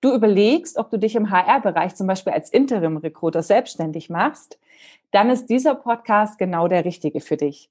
[0.00, 4.58] du überlegst, ob du dich im HR-Bereich zum Beispiel als Interim-Recruiter selbstständig machst,
[5.10, 7.70] dann ist dieser Podcast genau der richtige für dich.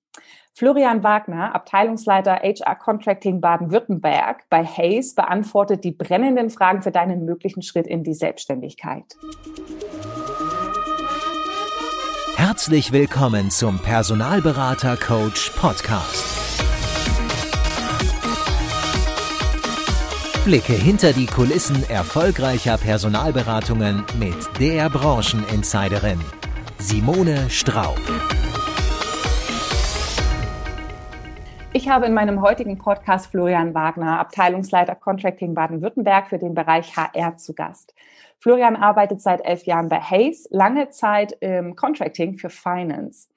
[0.53, 7.61] Florian Wagner, Abteilungsleiter HR Contracting Baden-Württemberg bei Hayes, beantwortet die brennenden Fragen für deinen möglichen
[7.61, 9.05] Schritt in die Selbstständigkeit.
[12.35, 16.36] Herzlich willkommen zum Personalberater Coach Podcast.
[20.47, 26.21] Blicke hinter die Kulissen erfolgreicher Personalberatungen mit der Brancheninsiderin
[26.77, 27.99] Simone Straub.
[31.73, 37.35] Ich habe in meinem heutigen Podcast Florian Wagner, Abteilungsleiter Contracting Baden-Württemberg für den Bereich HR
[37.35, 37.93] zu Gast.
[38.39, 43.29] Florian arbeitet seit elf Jahren bei Hayes, lange Zeit im Contracting für Finance.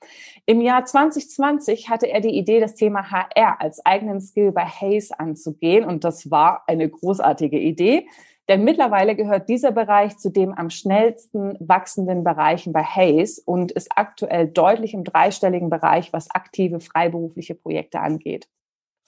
[0.46, 5.10] Im Jahr 2020 hatte er die Idee, das Thema HR als eigenen Skill bei Hayes
[5.10, 8.06] anzugehen und das war eine großartige Idee.
[8.50, 13.90] Denn mittlerweile gehört dieser Bereich zu dem am schnellsten wachsenden Bereichen bei Hayes und ist
[13.94, 18.48] aktuell deutlich im dreistelligen Bereich, was aktive freiberufliche Projekte angeht.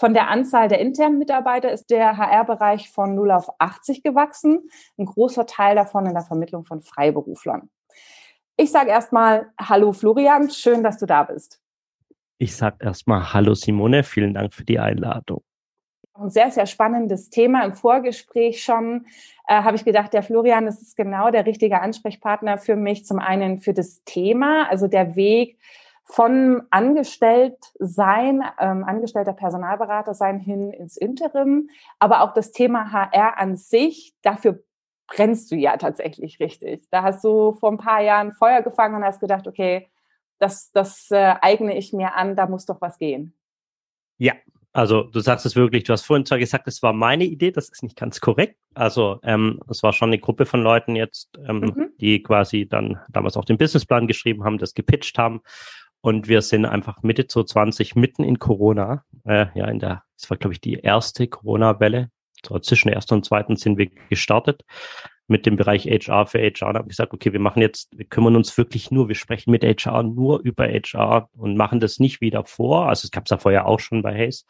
[0.03, 5.07] Von der Anzahl der internen Mitarbeiter ist der HR-Bereich von 0 auf 80 gewachsen, ein
[5.07, 7.71] großer Teil davon in der Vermittlung von Freiberuflern.
[8.57, 11.61] Ich sage erstmal Hallo Florian, schön, dass du da bist.
[12.39, 15.45] Ich sage erstmal Hallo Simone, vielen Dank für die Einladung
[16.15, 17.65] ein sehr, sehr spannendes Thema.
[17.65, 19.07] Im Vorgespräch schon
[19.49, 23.07] äh, habe ich gedacht, der Florian, das ist genau der richtige Ansprechpartner für mich.
[23.07, 25.59] Zum einen für das Thema, also der Weg
[26.05, 33.39] von angestellt sein, ähm, angestellter Personalberater sein hin ins Interim, aber auch das Thema HR
[33.39, 34.63] an sich, dafür
[35.07, 36.89] brennst du ja tatsächlich richtig.
[36.91, 39.89] Da hast du vor ein paar Jahren Feuer gefangen und hast gedacht, okay,
[40.39, 43.35] das, das äh, eigne ich mir an, da muss doch was gehen.
[44.19, 44.35] Ja,
[44.73, 47.69] also du sagst es wirklich, du hast vorhin zwar gesagt, es war meine Idee, das
[47.69, 48.57] ist nicht ganz korrekt.
[48.75, 51.91] Also ähm, es war schon eine Gruppe von Leuten jetzt, ähm, mhm.
[52.01, 55.43] die quasi dann damals auch den Businessplan geschrieben haben, das gepitcht haben.
[56.03, 60.37] Und wir sind einfach Mitte 2020 mitten in Corona, äh, ja, in der, es war,
[60.37, 62.11] glaube ich, die erste Corona-Welle.
[62.45, 64.65] So zwischen der ersten und zweiten sind wir gestartet
[65.29, 68.37] mit dem Bereich HR für HR und habe gesagt, okay, wir machen jetzt, wir kümmern
[68.37, 72.45] uns wirklich nur, wir sprechen mit HR nur über HR und machen das nicht wieder
[72.45, 72.89] vor.
[72.89, 74.45] Also es gab es ja vorher auch schon bei Hayes,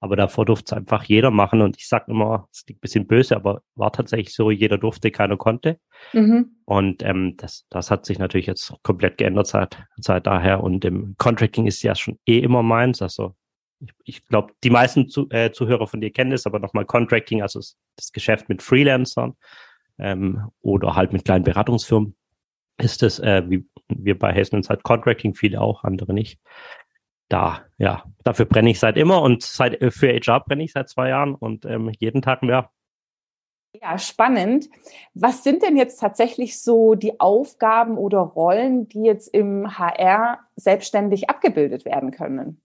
[0.00, 3.06] aber davor durfte es einfach jeder machen und ich sage immer, es liegt ein bisschen
[3.06, 5.78] böse, aber war tatsächlich so, jeder durfte, keiner konnte.
[6.12, 6.56] Mhm.
[6.64, 11.14] Und ähm, das, das hat sich natürlich jetzt komplett geändert seit, seit daher und im
[11.18, 13.34] Contracting ist ja schon eh immer meins, also
[13.80, 17.42] ich, ich glaube, die meisten zu, äh, Zuhörer von dir kennen es, aber nochmal Contracting,
[17.42, 17.60] also
[17.96, 19.34] das Geschäft mit Freelancern
[19.98, 22.14] ähm, oder halt mit kleinen Beratungsfirmen
[22.78, 26.40] ist es, äh, wie wir bei Hessen halt Contracting, viele auch, andere nicht.
[27.28, 30.88] Da, ja, dafür brenne ich seit immer und seit, äh, für HR brenne ich seit
[30.88, 32.70] zwei Jahren und ähm, jeden Tag mehr.
[33.74, 34.68] Ja, spannend.
[35.14, 41.28] Was sind denn jetzt tatsächlich so die Aufgaben oder Rollen, die jetzt im HR selbstständig
[41.28, 42.62] abgebildet werden können?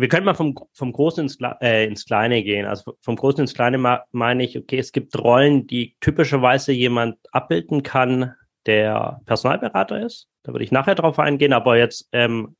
[0.00, 2.66] Wir können mal vom, vom Großen ins, äh, ins Kleine gehen.
[2.66, 7.82] Also vom Großen ins Kleine meine ich, okay, es gibt Rollen, die typischerweise jemand abbilden
[7.82, 8.34] kann,
[8.66, 10.28] der Personalberater ist.
[10.42, 12.56] Da würde ich nachher drauf eingehen, aber jetzt, ähm,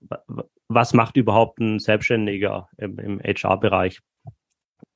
[0.68, 4.00] was macht überhaupt ein Selbstständiger im, im HR-Bereich?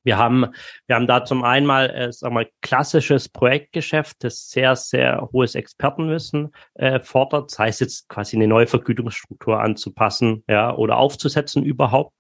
[0.04, 0.47] Wir haben,
[0.87, 5.54] wir haben da zum einen mal, äh, sagen wir, klassisches Projektgeschäft, das sehr, sehr hohes
[5.54, 12.12] Expertenwissen äh, fordert, sei es jetzt quasi eine neue Vergütungsstruktur anzupassen, ja, oder aufzusetzen überhaupt.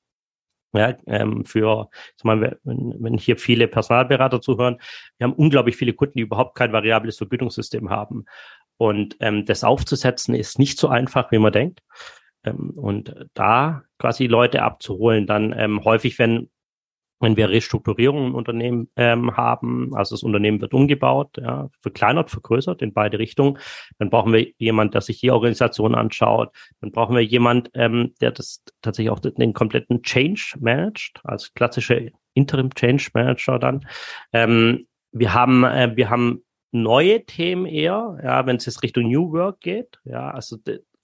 [0.74, 4.78] Ja, ähm, für, sag mal, wenn, wenn hier viele Personalberater zuhören,
[5.18, 8.24] wir haben unglaublich viele Kunden, die überhaupt kein variables Vergütungssystem haben.
[8.76, 11.80] Und ähm, das aufzusetzen ist nicht so einfach, wie man denkt.
[12.44, 16.50] Ähm, und da quasi Leute abzuholen, dann ähm, häufig, wenn
[17.24, 22.82] wenn wir Restrukturierungen im Unternehmen ähm, haben, also das Unternehmen wird umgebaut, ja, verkleinert, vergrößert
[22.82, 23.58] in beide Richtungen,
[23.98, 26.54] dann brauchen wir jemand, der sich die Organisation anschaut.
[26.80, 32.12] Dann brauchen wir jemand, ähm, der das tatsächlich auch den, kompletten Change managt, als klassische
[32.34, 33.86] Interim Change Manager dann.
[34.32, 39.32] Ähm, wir haben, äh, wir haben neue Themen eher, ja, wenn es jetzt Richtung New
[39.32, 40.58] Work geht, ja, also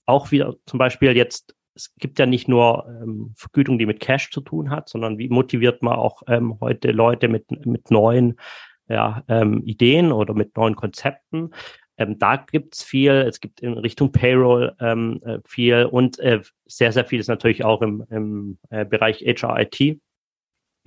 [0.05, 4.31] auch wieder zum Beispiel jetzt es gibt ja nicht nur ähm, Vergütung, die mit Cash
[4.31, 8.39] zu tun hat, sondern wie motiviert man auch ähm, heute Leute mit, mit neuen
[8.87, 11.51] ja, ähm, Ideen oder mit neuen Konzepten.
[11.97, 16.91] Ähm, da gibt's viel, es gibt in Richtung Payroll ähm, äh, viel und äh, sehr,
[16.91, 19.99] sehr viel ist natürlich auch im, im äh, Bereich HRIT.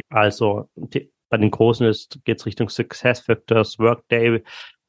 [0.09, 0.69] Also
[1.29, 1.93] bei den Großen
[2.25, 4.43] geht's Richtung Success Factors, Workday,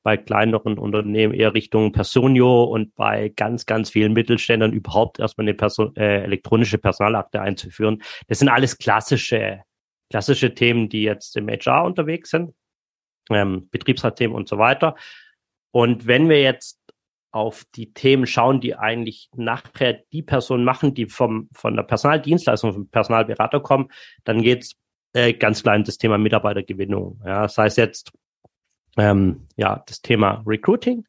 [0.06, 5.56] bei kleineren Unternehmen eher Richtung Personio und bei ganz, ganz vielen Mittelständern überhaupt erstmal eine
[5.56, 8.04] Person, äh, elektronische Personalakte einzuführen.
[8.28, 9.64] Das sind alles klassische,
[10.12, 12.54] klassische Themen, die jetzt im HR unterwegs sind.
[13.32, 14.96] ähm, Betriebsratsthemen und so weiter.
[15.72, 16.80] Und wenn wir jetzt
[17.32, 22.74] auf die Themen schauen, die eigentlich nachher die Personen machen, die vom, von der Personaldienstleistung,
[22.74, 23.90] vom Personalberater kommen,
[24.24, 24.76] dann geht's
[25.14, 27.20] äh, ganz klar um das Thema Mitarbeitergewinnung.
[27.26, 28.12] Ja, das heißt jetzt
[28.98, 31.06] ähm, ja das Thema Recruiting,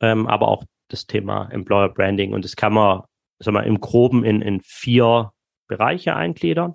[0.00, 2.32] ähm, aber auch das Thema Employer Branding.
[2.32, 3.02] Und das kann man,
[3.38, 5.32] sagen wir, im Groben in, in vier
[5.66, 6.74] Bereiche eingliedern,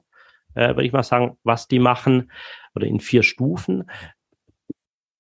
[0.56, 2.32] äh, würde ich mal sagen, was die machen,
[2.76, 3.90] oder in vier Stufen.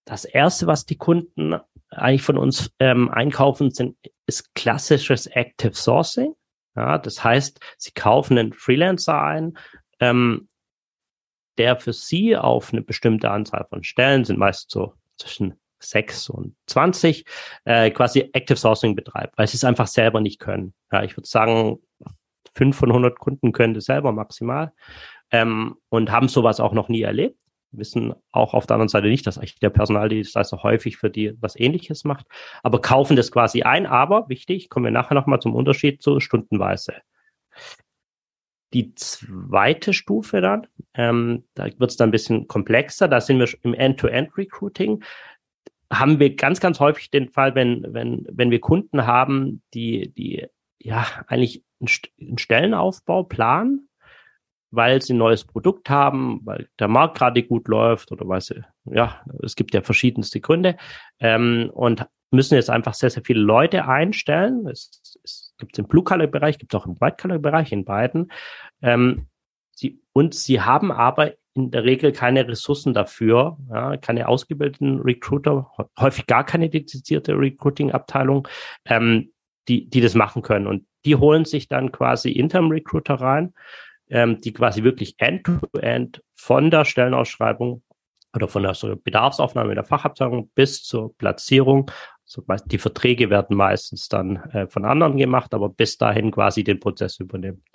[0.06, 1.56] Das erste, was die Kunden
[1.90, 6.36] eigentlich von uns ähm, einkaufen, sind, ist klassisches Active Sourcing.
[6.76, 9.58] Ja, das heißt, sie kaufen einen Freelancer ein,
[10.00, 10.48] ähm,
[11.58, 16.56] der für sie auf eine bestimmte Anzahl von Stellen, sind meist so zwischen 6 und
[16.68, 17.26] 20,
[17.66, 20.74] äh, quasi Active Sourcing betreibt, weil sie es einfach selber nicht können.
[20.92, 21.80] Ja, ich würde sagen,
[22.54, 24.74] 5 von 100 Kunden können das selber maximal
[25.32, 27.40] ähm, und haben sowas auch noch nie erlebt
[27.72, 31.56] wissen auch auf der anderen Seite nicht, dass eigentlich der Personaldienstleister häufig für die was
[31.60, 32.26] ähnliches macht,
[32.64, 33.86] aber kaufen das quasi ein.
[33.86, 36.94] Aber wichtig, kommen wir nachher nochmal zum Unterschied zu stundenweise.
[38.74, 43.50] Die zweite Stufe dann, ähm, da wird es dann ein bisschen komplexer, da sind wir
[43.64, 45.04] im End-to-End-Recruiting.
[45.92, 50.46] Haben wir ganz, ganz häufig den Fall, wenn, wenn, wenn wir Kunden haben, die, die
[50.78, 53.90] ja eigentlich einen Stellenaufbau planen,
[54.72, 58.64] weil sie ein neues Produkt haben, weil der Markt gerade gut läuft oder weil sie,
[58.86, 60.78] ja, es gibt ja verschiedenste Gründe
[61.20, 64.68] ähm, und müssen jetzt einfach sehr, sehr viele Leute einstellen.
[64.68, 68.32] Es, es gibt im Blue-Color-Bereich, gibt es auch im White-Color-Bereich, in beiden.
[68.82, 69.28] Ähm,
[69.72, 75.72] sie, und sie haben aber in der Regel keine Ressourcen dafür, ja, keine ausgebildeten Recruiter,
[76.00, 78.48] häufig gar keine dedizierte Recruiting-Abteilung,
[78.86, 79.32] ähm,
[79.68, 80.66] die, die das machen können.
[80.66, 83.54] Und die holen sich dann quasi Interim Recruiter rein
[84.10, 87.84] ähm, die quasi wirklich end-to-end -end von der Stellenausschreibung
[88.36, 91.92] oder von der Bedarfsaufnahme der Fachabteilung bis zur Platzierung.
[92.48, 96.80] Also die Verträge werden meistens dann äh, von anderen gemacht, aber bis dahin quasi den
[96.80, 97.66] Prozess übernimmt.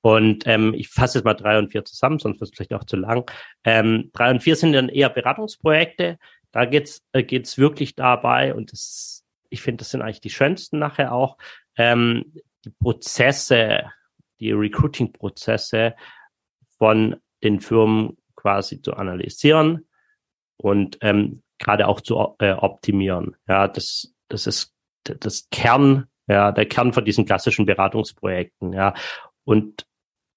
[0.00, 2.84] Und ähm, ich fasse jetzt mal drei und vier zusammen, sonst wird es vielleicht auch
[2.84, 3.30] zu lang.
[3.64, 6.18] Ähm, drei und vier sind dann eher Beratungsprojekte.
[6.52, 7.24] Da geht's äh,
[7.56, 11.38] wirklich dabei und das, ich finde, das sind eigentlich die schönsten nachher auch,
[11.76, 12.32] ähm,
[12.64, 13.90] die Prozesse
[14.40, 15.94] die Recruiting-Prozesse
[16.78, 19.86] von den Firmen quasi zu analysieren
[20.56, 23.36] und ähm, gerade auch zu äh, optimieren.
[23.48, 24.72] Ja, das, das ist
[25.04, 28.72] das Kern, ja, der Kern von diesen klassischen Beratungsprojekten.
[28.72, 28.94] Ja,
[29.44, 29.86] und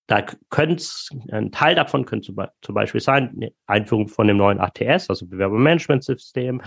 [0.07, 0.83] da könnte
[1.31, 6.61] ein Teil davon könnte zum Beispiel sein, eine Einführung von dem neuen ATS, also Bewerbermanagementsystem,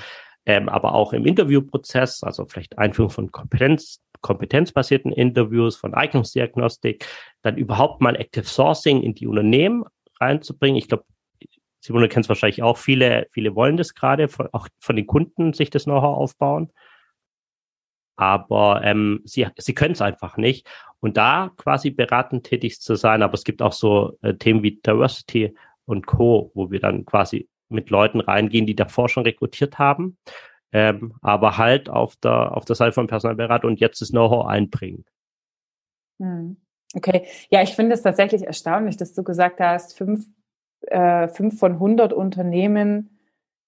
[0.46, 7.04] ähm, aber auch im Interviewprozess, also vielleicht Einführung von Kompetenz, kompetenzbasierten Interviews, von Eignungsdiagnostik,
[7.42, 9.84] dann überhaupt mal Active Sourcing in die Unternehmen
[10.20, 10.76] reinzubringen.
[10.76, 11.04] Ich glaube,
[11.82, 15.70] Simone kennt es wahrscheinlich auch, viele, viele wollen das gerade, auch von den Kunden sich
[15.70, 16.70] das Know-how aufbauen.
[18.16, 20.68] Aber ähm, sie, sie können es einfach nicht.
[21.00, 24.80] Und da quasi beratend tätig zu sein, aber es gibt auch so äh, Themen wie
[24.80, 25.54] Diversity
[25.86, 30.16] und Co., wo wir dann quasi mit Leuten reingehen, die davor schon rekrutiert haben
[30.72, 35.04] ähm, aber halt auf der, auf der Seite von Personalberatung und jetzt das Know-how einbringen.
[36.18, 36.56] Hm.
[36.94, 40.26] Okay, ja, ich finde es tatsächlich erstaunlich, dass du gesagt hast, fünf,
[40.88, 43.12] äh, fünf von 100 Unternehmen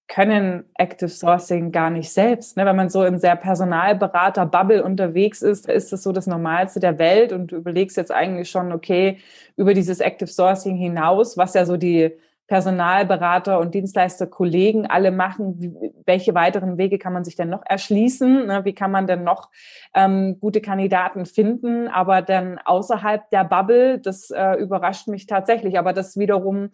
[0.06, 2.56] können Active Sourcing gar nicht selbst.
[2.56, 2.66] Ne?
[2.66, 7.32] Wenn man so in sehr Personalberater-Bubble unterwegs ist, ist das so das Normalste der Welt
[7.32, 9.18] und du überlegst jetzt eigentlich schon, okay,
[9.56, 12.12] über dieses Active Sourcing hinaus, was ja so die
[12.46, 15.72] Personalberater und Dienstleister, Kollegen alle machen, wie,
[16.04, 18.46] welche weiteren Wege kann man sich denn noch erschließen?
[18.46, 18.64] Ne?
[18.64, 19.50] Wie kann man denn noch
[19.94, 21.88] ähm, gute Kandidaten finden?
[21.88, 25.78] Aber dann außerhalb der Bubble, das äh, überrascht mich tatsächlich.
[25.78, 26.70] Aber das wiederum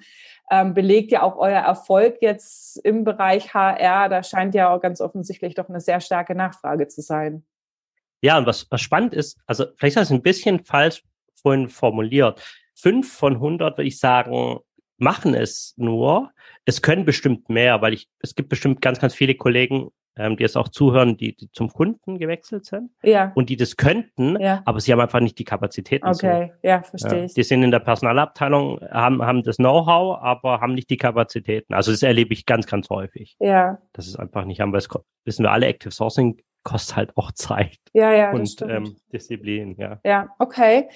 [0.50, 4.08] ähm, belegt ja auch euer Erfolg jetzt im Bereich HR.
[4.08, 7.44] Da scheint ja auch ganz offensichtlich doch eine sehr starke Nachfrage zu sein.
[8.22, 11.02] Ja, und was, was spannend ist, also vielleicht ist das ein bisschen falsch
[11.34, 12.42] vorhin formuliert.
[12.74, 14.58] Fünf von 100 würde ich sagen,
[15.00, 16.30] machen es nur.
[16.64, 20.44] Es können bestimmt mehr, weil ich, es gibt bestimmt ganz, ganz viele Kollegen, ähm, die
[20.44, 23.32] es auch zuhören, die, die zum Kunden gewechselt sind ja.
[23.34, 24.62] und die das könnten, ja.
[24.64, 26.06] aber sie haben einfach nicht die Kapazitäten.
[26.06, 26.68] Okay, so.
[26.68, 27.24] ja, verstehe ja.
[27.24, 27.34] ich.
[27.34, 31.74] Die sind in der Personalabteilung, haben, haben das Know-how, aber haben nicht die Kapazitäten.
[31.74, 33.36] Also das erlebe ich ganz, ganz häufig.
[33.40, 33.78] Ja.
[33.92, 34.88] Das ist einfach nicht haben, weil es
[35.24, 37.78] wissen wir alle, Active Sourcing kostet halt auch Zeit.
[37.94, 40.00] Ja, ja, und ähm, Disziplin, ja.
[40.04, 40.88] Ja, okay.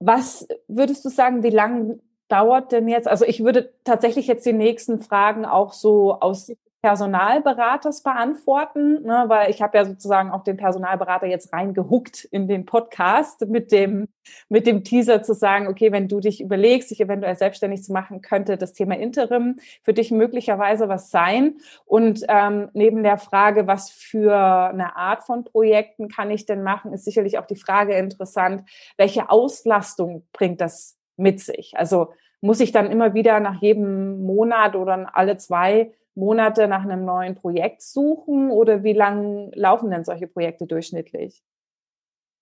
[0.00, 3.08] Was würdest du sagen, wie lange dauert denn jetzt?
[3.08, 9.50] Also ich würde tatsächlich jetzt die nächsten Fragen auch so aus Personalberaters verantworten, ne, weil
[9.50, 14.06] ich habe ja sozusagen auch den Personalberater jetzt reingehuckt in den Podcast mit dem,
[14.48, 18.20] mit dem Teaser zu sagen, okay, wenn du dich überlegst, dich eventuell selbstständig zu machen,
[18.20, 21.56] könnte das Thema Interim für dich möglicherweise was sein.
[21.84, 26.92] Und ähm, neben der Frage, was für eine Art von Projekten kann ich denn machen,
[26.92, 28.62] ist sicherlich auch die Frage interessant,
[28.96, 31.76] welche Auslastung bringt das mit sich?
[31.76, 37.04] Also muss ich dann immer wieder nach jedem Monat oder alle zwei Monate nach einem
[37.04, 41.42] neuen Projekt suchen oder wie lang laufen denn solche Projekte durchschnittlich?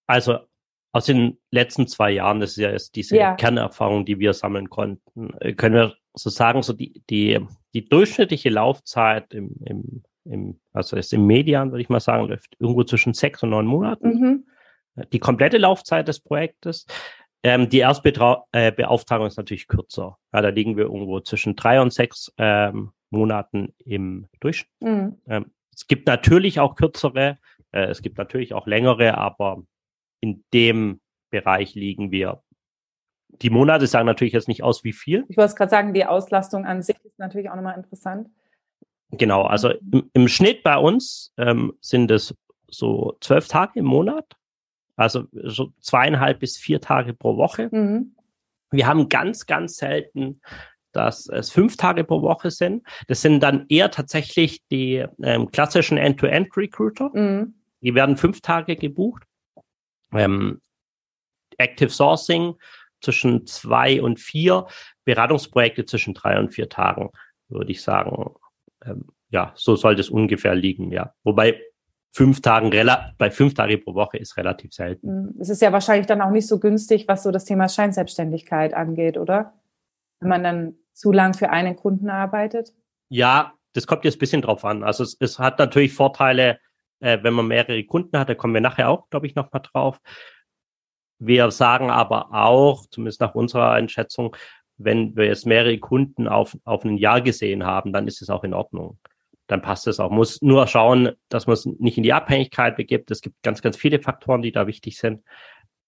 [0.06, 0.38] Also
[0.92, 3.34] aus den letzten zwei Jahren, das ist ja jetzt diese ja.
[3.34, 7.38] Kernerfahrung, die wir sammeln konnten, äh, können wir so sagen, so die, die,
[7.74, 12.56] die durchschnittliche Laufzeit im, im, im also ist im Median, würde ich mal sagen, läuft
[12.58, 14.08] irgendwo zwischen sechs und neun Monaten.
[14.08, 14.46] Mhm.
[15.12, 16.86] Die komplette Laufzeit des Projektes.
[17.42, 20.18] Ähm, die Erstbeauftragung äh, ist natürlich kürzer.
[20.32, 24.70] Ja, da liegen wir irgendwo zwischen drei und sechs ähm, Monaten im Durchschnitt.
[24.80, 25.18] Mhm.
[25.26, 27.38] Ähm, es gibt natürlich auch kürzere,
[27.72, 29.62] äh, es gibt natürlich auch längere, aber
[30.20, 31.00] in dem
[31.30, 32.42] Bereich liegen wir.
[33.42, 35.24] Die Monate sagen natürlich jetzt nicht aus, wie viel.
[35.28, 38.28] Ich wollte gerade sagen, die Auslastung an sich ist natürlich auch nochmal interessant.
[39.10, 42.34] Genau, also im, im Schnitt bei uns ähm, sind es
[42.68, 44.24] so zwölf Tage im Monat,
[44.96, 47.68] also so zweieinhalb bis vier Tage pro Woche.
[47.70, 48.16] Mhm.
[48.70, 50.40] Wir haben ganz, ganz selten
[50.96, 52.82] dass es fünf Tage pro Woche sind.
[53.06, 57.10] Das sind dann eher tatsächlich die ähm, klassischen End-to-End-Recruiter.
[57.12, 57.54] Mhm.
[57.82, 59.24] Die werden fünf Tage gebucht.
[60.12, 60.62] Ähm,
[61.58, 62.54] Active Sourcing
[63.02, 64.66] zwischen zwei und vier,
[65.04, 67.10] Beratungsprojekte zwischen drei und vier Tagen,
[67.48, 68.34] würde ich sagen.
[68.82, 71.12] Ähm, ja, so soll das ungefähr liegen, ja.
[71.24, 71.60] Wobei
[72.16, 72.70] fünf Tagen,
[73.18, 75.24] bei fünf Tage pro Woche ist relativ selten.
[75.24, 75.34] Mhm.
[75.38, 79.18] Es ist ja wahrscheinlich dann auch nicht so günstig, was so das Thema Scheinselbstständigkeit angeht,
[79.18, 79.52] oder?
[80.20, 82.72] Wenn man dann zu lang für einen Kunden arbeitet?
[83.10, 84.82] Ja, das kommt jetzt ein bisschen drauf an.
[84.82, 86.58] Also es, es hat natürlich Vorteile,
[87.00, 90.00] äh, wenn man mehrere Kunden hat, da kommen wir nachher auch, glaube ich, nochmal drauf.
[91.18, 94.34] Wir sagen aber auch, zumindest nach unserer Einschätzung,
[94.78, 98.42] wenn wir jetzt mehrere Kunden auf, auf ein Jahr gesehen haben, dann ist es auch
[98.42, 98.98] in Ordnung.
[99.46, 100.10] Dann passt es auch.
[100.10, 103.10] Muss nur schauen, dass man es nicht in die Abhängigkeit begibt.
[103.10, 105.22] Es gibt ganz, ganz viele Faktoren, die da wichtig sind.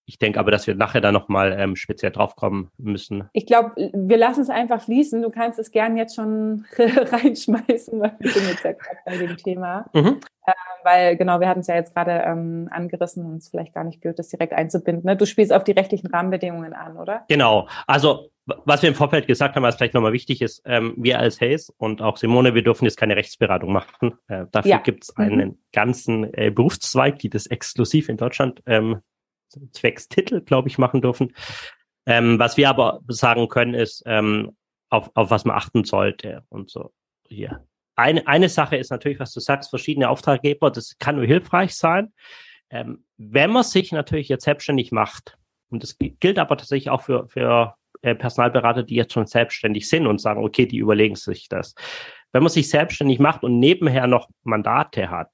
[0.08, 3.28] Ich denke aber, dass wir nachher da nochmal ähm, speziell draufkommen müssen.
[3.34, 5.20] Ich glaube, wir lassen es einfach fließen.
[5.20, 9.36] Du kannst es gern jetzt schon reinschmeißen, weil wir sind jetzt ja gerade bei dem
[9.36, 9.84] Thema.
[9.92, 10.20] Mhm.
[10.46, 13.74] Äh, weil, genau, wir hatten es ja jetzt gerade ähm, angerissen und es ist vielleicht
[13.74, 15.04] gar nicht blöd, das direkt einzubinden.
[15.04, 15.14] Ne?
[15.14, 17.26] Du spielst auf die rechtlichen Rahmenbedingungen an, oder?
[17.28, 17.68] Genau.
[17.86, 18.30] Also,
[18.64, 21.70] was wir im Vorfeld gesagt haben, was vielleicht nochmal wichtig ist, ähm, wir als Hayes
[21.76, 24.14] und auch Simone, wir dürfen jetzt keine Rechtsberatung machen.
[24.28, 24.78] Äh, dafür ja.
[24.78, 25.24] gibt es mhm.
[25.24, 25.58] einen mhm.
[25.72, 29.00] ganzen äh, Berufszweig, die das exklusiv in Deutschland ähm,
[29.72, 31.34] zwecks Titel, glaube ich, machen dürfen.
[32.06, 34.56] Ähm, was wir aber sagen können, ist, ähm,
[34.88, 36.92] auf, auf was man achten sollte und so
[37.26, 37.66] hier.
[37.96, 42.14] Eine, eine Sache ist natürlich, was du sagst, verschiedene Auftraggeber, das kann nur hilfreich sein.
[42.70, 45.36] Ähm, wenn man sich natürlich jetzt selbstständig macht,
[45.70, 50.06] und das gilt aber tatsächlich auch für, für äh, Personalberater, die jetzt schon selbstständig sind
[50.06, 51.74] und sagen, okay, die überlegen sich das.
[52.32, 55.30] Wenn man sich selbstständig macht und nebenher noch Mandate hat,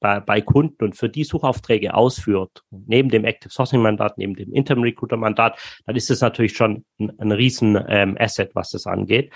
[0.00, 4.52] bei, bei Kunden und für die Suchaufträge ausführt, neben dem Active Sourcing Mandat, neben dem
[4.52, 8.86] Interim Recruiter Mandat, dann ist es natürlich schon ein, ein riesen ähm, Asset, was das
[8.86, 9.32] angeht.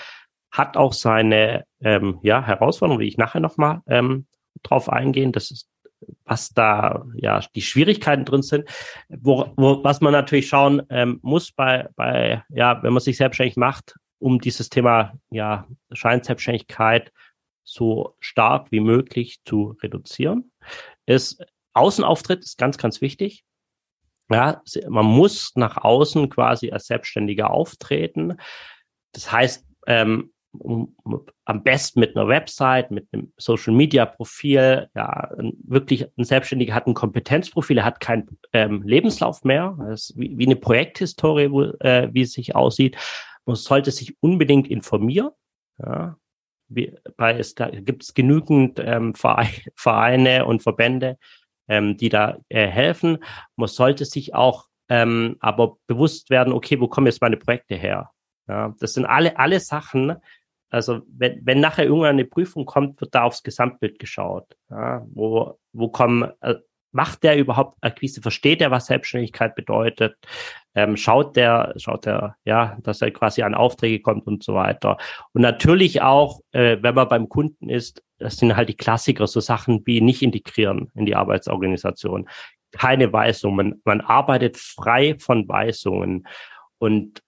[0.51, 4.27] Hat auch seine ähm, ja, Herausforderungen, wie ich nachher nochmal ähm,
[4.63, 5.33] drauf eingehen.
[5.33, 5.69] Das ist
[6.25, 8.69] was da ja die Schwierigkeiten drin sind,
[9.09, 13.57] wo, wo, was man natürlich schauen ähm, muss bei, bei, ja, wenn man sich selbstständig
[13.57, 17.13] macht, um dieses Thema ja Scheinselbstständigkeit
[17.65, 20.53] so stark wie möglich zu reduzieren.
[21.07, 21.45] Ist,
[21.75, 23.45] Außenauftritt ist ganz, ganz wichtig.
[24.31, 28.39] Ja, man muss nach außen quasi als Selbstständiger auftreten.
[29.13, 30.95] Das heißt, ähm, um,
[31.45, 35.31] am besten mit einer Website, mit einem Social Media Profil, ja,
[35.65, 40.47] wirklich ein Selbstständiger hat ein Kompetenzprofil, er hat keinen ähm, Lebenslauf mehr, das wie, wie
[40.47, 42.97] eine Projekthistorie, wo, äh, wie es sich aussieht.
[43.45, 45.31] Man sollte sich unbedingt informieren.
[45.79, 46.17] Ja,
[46.69, 49.15] wie, bei, es gibt es genügend ähm,
[49.75, 51.19] Vereine und Verbände,
[51.69, 53.19] ähm, die da äh, helfen.
[53.57, 58.11] Man sollte sich auch ähm, aber bewusst werden, okay, wo kommen jetzt meine Projekte her?
[58.49, 60.17] Ja, das sind alle, alle Sachen,
[60.73, 64.57] also wenn, wenn nachher irgendwann eine Prüfung kommt, wird da aufs Gesamtbild geschaut.
[64.71, 66.55] Ja, wo, wo kommen, äh,
[66.93, 68.23] macht der überhaupt Akquise?
[68.23, 70.17] Versteht er, was Selbstständigkeit bedeutet?
[70.75, 74.97] Ähm, schaut der, schaut der, ja, dass er quasi an Aufträge kommt und so weiter.
[75.35, 79.41] Und natürlich auch, äh, wenn man beim Kunden ist, das sind halt die Klassiker, so
[79.41, 82.31] Sachen wie nicht integrieren in die Arbeitsorganisation.
[82.71, 83.57] Keine Weisungen.
[83.57, 86.27] Man, man arbeitet frei von Weisungen.
[86.79, 87.23] Und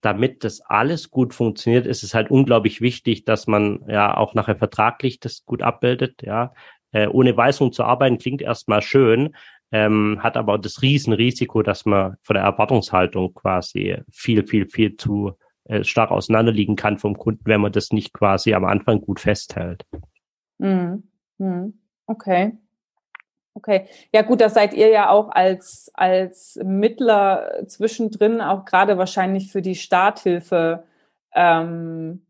[0.00, 4.56] damit das alles gut funktioniert, ist es halt unglaublich wichtig, dass man ja auch nachher
[4.56, 6.22] vertraglich das gut abbildet.
[6.22, 6.52] Ja,
[6.92, 9.34] äh, ohne Weisung zu arbeiten klingt erstmal schön,
[9.72, 15.32] ähm, hat aber das Riesenrisiko, dass man von der Erwartungshaltung quasi viel, viel, viel zu
[15.64, 19.84] äh, stark auseinanderliegen kann vom Kunden, wenn man das nicht quasi am Anfang gut festhält.
[20.58, 21.04] Mhm.
[21.38, 21.74] Mhm.
[22.06, 22.52] Okay.
[23.54, 29.50] Okay, ja gut, das seid ihr ja auch als, als Mittler zwischendrin, auch gerade wahrscheinlich
[29.50, 30.84] für die Starthilfe
[31.34, 32.24] ähm,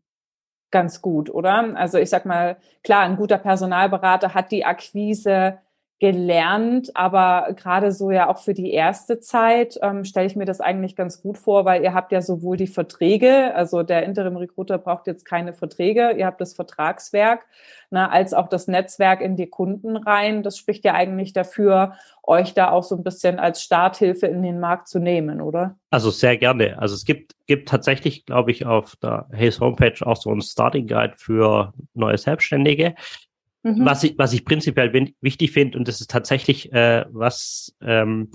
[0.71, 1.75] ganz gut, oder?
[1.77, 5.59] Also ich sag mal, klar, ein guter Personalberater hat die Akquise
[6.01, 10.59] gelernt, aber gerade so ja auch für die erste Zeit ähm, stelle ich mir das
[10.59, 14.79] eigentlich ganz gut vor, weil ihr habt ja sowohl die Verträge, also der Interim Recruiter
[14.79, 17.45] braucht jetzt keine Verträge, ihr habt das Vertragswerk,
[17.91, 20.41] ne, als auch das Netzwerk in die Kunden rein.
[20.41, 21.93] Das spricht ja eigentlich dafür,
[22.23, 25.77] euch da auch so ein bisschen als Starthilfe in den Markt zu nehmen, oder?
[25.91, 26.79] Also sehr gerne.
[26.79, 30.87] Also es gibt, gibt tatsächlich, glaube ich, auf der Hayes Homepage auch so ein Starting
[30.87, 32.95] Guide für neue Selbstständige.
[33.63, 33.85] Mhm.
[33.85, 38.29] Was, ich, was ich prinzipiell wichtig finde, und das ist tatsächlich, äh, was, ähm,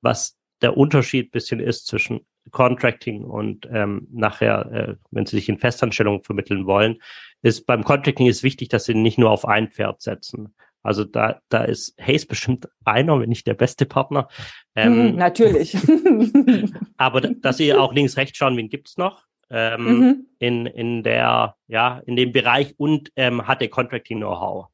[0.00, 5.58] was der Unterschied bisschen ist zwischen Contracting und ähm, nachher, äh, wenn Sie sich in
[5.58, 6.96] Festanstellungen vermitteln wollen,
[7.42, 10.54] ist beim Contracting ist wichtig, dass Sie nicht nur auf ein Pferd setzen.
[10.82, 14.28] Also da, da ist Hayes bestimmt einer, wenn nicht der beste Partner.
[14.74, 15.76] Ähm, mhm, natürlich.
[16.96, 19.27] aber dass Sie auch links, rechts schauen, wen gibt's noch?
[19.50, 20.26] Ähm, mhm.
[20.38, 24.66] in, in der, ja, in dem Bereich und ähm, hatte Contracting-Know-how.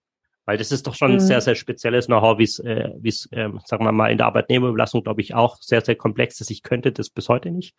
[0.47, 1.17] Weil das ist doch schon mhm.
[1.17, 4.19] ein sehr, sehr spezielles Know-how, wie es, äh, wie es, ähm, sagen wir mal, in
[4.19, 6.51] der Arbeitnehmerüberlassung, glaube ich, auch sehr, sehr komplex ist.
[6.51, 7.75] Ich könnte das bis heute nicht.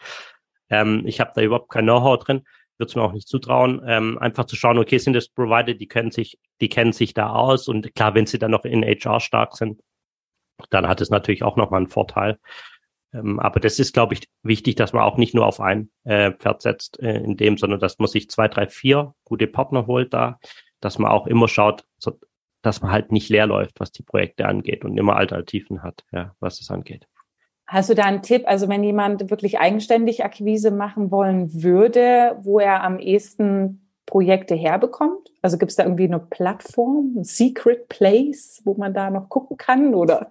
[0.70, 2.44] Ähm, ich habe da überhaupt kein Know-how drin,
[2.78, 5.88] würde es mir auch nicht zutrauen, ähm, einfach zu schauen, okay, sind das Provider, die
[5.88, 9.20] kennen sich, die kennen sich da aus und klar, wenn sie dann noch in HR
[9.20, 9.82] stark sind,
[10.70, 12.40] dann hat es natürlich auch nochmal einen Vorteil.
[13.16, 16.32] Ähm, aber das ist, glaube ich, wichtig, dass man auch nicht nur auf ein äh,
[16.32, 20.14] Pferd setzt äh, in dem, sondern dass man sich zwei, drei, vier gute Partner holt
[20.14, 20.40] da,
[20.82, 22.20] dass man auch immer schaut, so,
[22.62, 26.36] dass man halt nicht leer läuft, was die Projekte angeht und immer Alternativen hat, ja,
[26.40, 27.08] was es angeht.
[27.68, 32.60] Hast du da einen Tipp, also wenn jemand wirklich eigenständig Akquise machen wollen würde, wo
[32.60, 35.32] er am ehesten Projekte herbekommt?
[35.42, 39.58] Also gibt es da irgendwie eine Plattform, ein Secret Place, wo man da noch gucken
[39.58, 40.30] kann oder?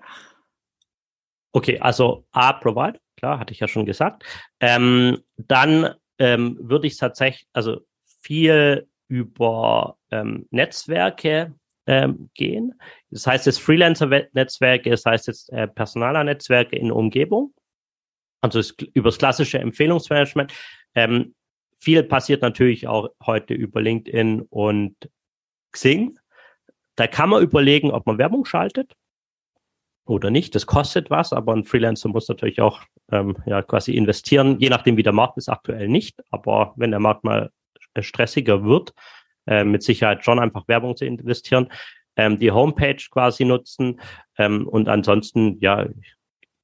[1.57, 4.25] Okay, also A, Provide, klar, hatte ich ja schon gesagt.
[4.59, 7.81] Ähm, dann ähm, würde ich tatsächlich, also
[8.23, 11.55] viel über ähm, Netzwerke
[11.87, 12.75] ähm, gehen.
[13.11, 17.55] Das heißt jetzt Freelancer-Netzwerke, das heißt jetzt äh, Personaler-Netzwerke in der Umgebung.
[18.41, 18.61] Also
[18.93, 20.53] über das klassische Empfehlungsmanagement.
[20.97, 21.37] Ähm,
[21.79, 24.97] viel passiert natürlich auch heute über LinkedIn und
[25.71, 26.19] Xing.
[26.97, 28.97] Da kann man überlegen, ob man Werbung schaltet
[30.07, 30.55] oder nicht.
[30.55, 34.97] Das kostet was, aber ein Freelancer muss natürlich auch ähm, ja quasi investieren, je nachdem
[34.97, 36.23] wie der Markt ist aktuell nicht.
[36.31, 37.51] Aber wenn der Markt mal
[37.99, 38.93] stressiger wird,
[39.47, 41.69] äh, mit Sicherheit schon einfach Werbung zu investieren,
[42.17, 44.01] ähm, die Homepage quasi nutzen
[44.39, 45.87] ähm, und ansonsten ja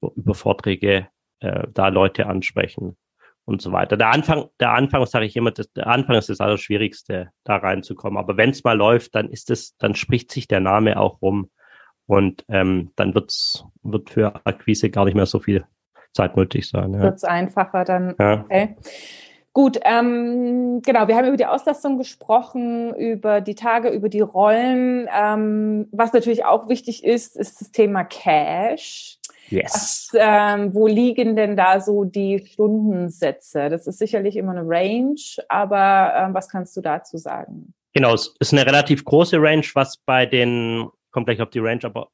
[0.01, 1.07] über Vorträge
[1.39, 2.97] äh, da Leute ansprechen
[3.45, 3.97] und so weiter.
[3.97, 8.17] Der Anfang, der Anfang, sage ich immer, das, der Anfang ist das Allerschwierigste, da reinzukommen.
[8.17, 11.49] Aber wenn es mal läuft, dann ist es, dann spricht sich der Name auch rum.
[12.11, 15.63] Und ähm, dann wird's, wird für Akquise gar nicht mehr so viel
[16.11, 16.93] Zeit nötig sein.
[16.93, 17.03] Ja.
[17.03, 18.15] Wird's einfacher dann.
[18.19, 18.41] Ja.
[18.41, 18.75] Okay.
[19.53, 25.07] Gut, ähm, genau, wir haben über die Auslastung gesprochen, über die Tage, über die Rollen.
[25.17, 29.17] Ähm, was natürlich auch wichtig ist, ist das Thema Cash.
[29.47, 29.71] Yes.
[29.73, 33.69] Was, ähm, wo liegen denn da so die Stundensätze?
[33.69, 35.15] Das ist sicherlich immer eine Range,
[35.47, 37.73] aber ähm, was kannst du dazu sagen?
[37.93, 41.83] Genau, es ist eine relativ große Range, was bei den kommt gleich auf die Range,
[41.83, 42.09] aber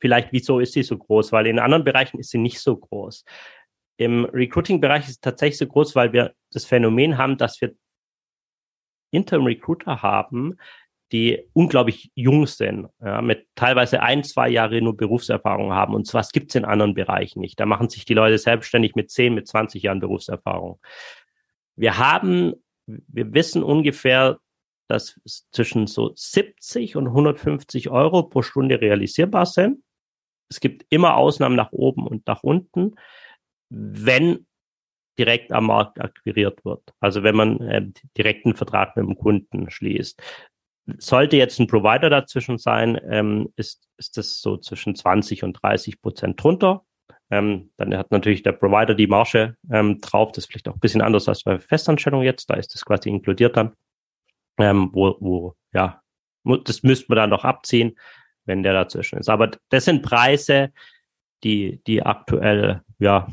[0.00, 1.32] vielleicht wieso ist sie so groß?
[1.32, 3.24] Weil in anderen Bereichen ist sie nicht so groß.
[3.96, 7.74] Im Recruiting-Bereich ist es tatsächlich so groß, weil wir das Phänomen haben, dass wir
[9.10, 10.56] Interim Recruiter haben,
[11.12, 15.94] die unglaublich jung sind, ja, mit teilweise ein, zwei Jahre nur Berufserfahrung haben.
[15.94, 17.58] Und was gibt's in anderen Bereichen nicht.
[17.58, 20.78] Da machen sich die Leute selbstständig mit 10, mit 20 Jahren Berufserfahrung.
[21.76, 22.54] Wir haben,
[22.86, 24.38] wir wissen ungefähr,
[24.88, 25.20] dass
[25.52, 29.82] zwischen so 70 und 150 Euro pro Stunde realisierbar sind.
[30.50, 32.94] Es gibt immer Ausnahmen nach oben und nach unten,
[33.68, 34.46] wenn
[35.18, 36.82] direkt am Markt akquiriert wird.
[37.00, 40.22] Also wenn man äh, direkten Vertrag mit dem Kunden schließt.
[40.96, 46.00] Sollte jetzt ein Provider dazwischen sein, ähm, ist, ist das so zwischen 20 und 30
[46.00, 46.84] Prozent drunter.
[47.30, 50.32] Ähm, dann hat natürlich der Provider die Marge ähm, drauf.
[50.32, 52.48] Das ist vielleicht auch ein bisschen anders als bei Festanstellung jetzt.
[52.48, 53.74] Da ist das quasi inkludiert dann
[54.58, 56.02] ähm, wo, wo, ja,
[56.64, 57.98] das müsste man dann noch abziehen,
[58.44, 59.28] wenn der dazwischen ist.
[59.28, 60.72] Aber das sind Preise,
[61.44, 63.28] die, die aktuell, ja,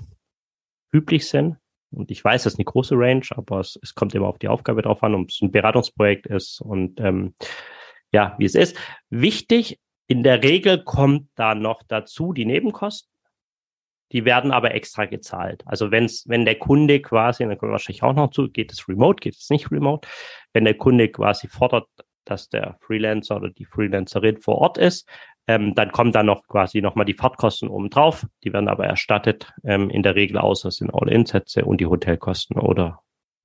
[0.92, 1.58] üblich sind
[1.92, 4.48] Und ich weiß, das ist eine große Range, aber es, es kommt immer auf die
[4.48, 7.36] Aufgabe drauf an, ob es ein Beratungsprojekt ist und ähm,
[8.12, 8.78] ja, wie es ist.
[9.10, 13.10] Wichtig, in der Regel kommt da noch dazu die Nebenkosten.
[14.12, 15.64] Die werden aber extra gezahlt.
[15.66, 18.88] Also wenn's, wenn der Kunde quasi, dann kommen wir wahrscheinlich auch noch zu, geht es
[18.88, 20.08] remote, geht es nicht remote,
[20.54, 21.88] wenn der Kunde quasi fordert,
[22.24, 25.08] dass der Freelancer oder die Freelancerin vor Ort ist,
[25.48, 28.26] ähm, dann kommen da noch quasi nochmal die Fahrtkosten oben drauf.
[28.44, 32.58] Die werden aber erstattet, ähm, in der Regel aus, das sind All-In-Sätze und die Hotelkosten
[32.58, 33.02] oder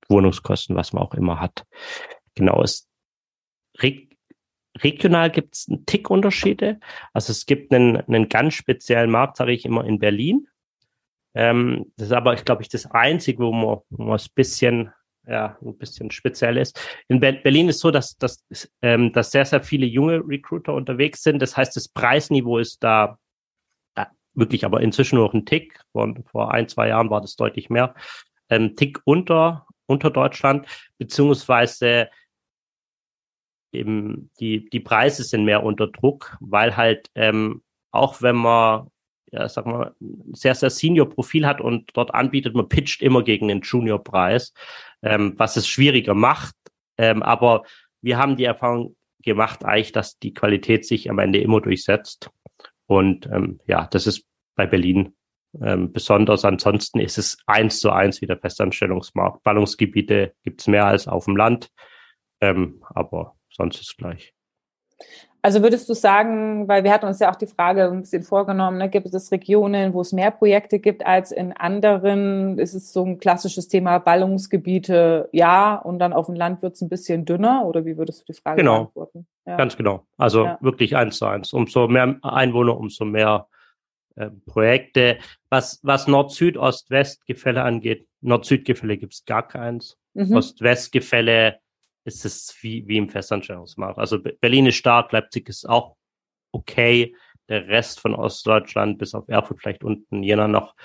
[0.09, 1.65] Wohnungskosten, was man auch immer hat.
[2.35, 2.89] Genau, es
[3.81, 4.09] reg
[4.77, 6.79] regional gibt es einen Tick Unterschiede.
[7.13, 10.47] Also es gibt einen, einen ganz speziellen Markt, sage ich immer, in Berlin.
[11.33, 14.91] Ähm, das ist aber, ich glaube ich, das Einzige, wo man, wo man es bisschen
[15.27, 16.79] ja, ein bisschen speziell ist.
[17.07, 18.43] In Berlin ist so, dass, dass,
[18.81, 21.41] ähm, dass sehr, sehr viele junge Recruiter unterwegs sind.
[21.41, 23.19] Das heißt, das Preisniveau ist da
[23.97, 25.79] ja, wirklich aber inzwischen noch ein Tick.
[25.91, 27.93] Vor, vor ein, zwei Jahren war das deutlich mehr.
[28.49, 30.67] Ein Tick unter, unter Deutschland,
[30.97, 32.09] beziehungsweise
[33.71, 38.89] eben die, die Preise sind mehr unter Druck, weil halt ähm, auch wenn man
[39.31, 39.95] ja, sag mal,
[40.33, 44.53] sehr, sehr Senior-Profil hat und dort anbietet, man pitcht immer gegen den Junior-Preis,
[45.01, 46.55] ähm, was es schwieriger macht.
[46.97, 47.63] Ähm, aber
[48.01, 52.29] wir haben die Erfahrung gemacht, eigentlich, dass die Qualität sich am Ende immer durchsetzt.
[52.87, 55.15] Und ähm, ja, das ist bei Berlin
[55.61, 56.43] ähm, besonders.
[56.43, 59.43] Ansonsten ist es eins zu eins wie der Festanstellungsmarkt.
[59.43, 61.71] Ballungsgebiete gibt es mehr als auf dem Land,
[62.41, 64.33] ähm, aber sonst ist gleich.
[65.43, 68.77] Also würdest du sagen, weil wir hatten uns ja auch die Frage ein bisschen vorgenommen,
[68.77, 72.59] ne, gibt es Regionen, wo es mehr Projekte gibt als in anderen?
[72.59, 76.81] Ist es so ein klassisches Thema Ballungsgebiete, ja, und dann auf dem Land wird es
[76.81, 77.65] ein bisschen dünner?
[77.65, 78.83] Oder wie würdest du die Frage genau.
[78.83, 79.25] beantworten?
[79.47, 79.57] Ja.
[79.57, 80.05] Ganz genau.
[80.17, 80.57] Also ja.
[80.61, 81.53] wirklich eins zu eins.
[81.53, 83.47] Umso mehr Einwohner, umso mehr
[84.15, 85.17] äh, Projekte.
[85.49, 89.97] Was, was Nord-Süd, Ost-West-Gefälle angeht, Nord-Süd-Gefälle gibt es gar keins.
[90.13, 90.35] Mhm.
[90.35, 91.57] Ost-West-Gefälle
[92.03, 93.99] ist es wie, wie im Festanstellungsmarkt.
[93.99, 95.95] Also Berlin ist stark, Leipzig ist auch
[96.51, 97.15] okay.
[97.49, 100.75] Der Rest von Ostdeutschland, bis auf Erfurt vielleicht unten, Jena noch,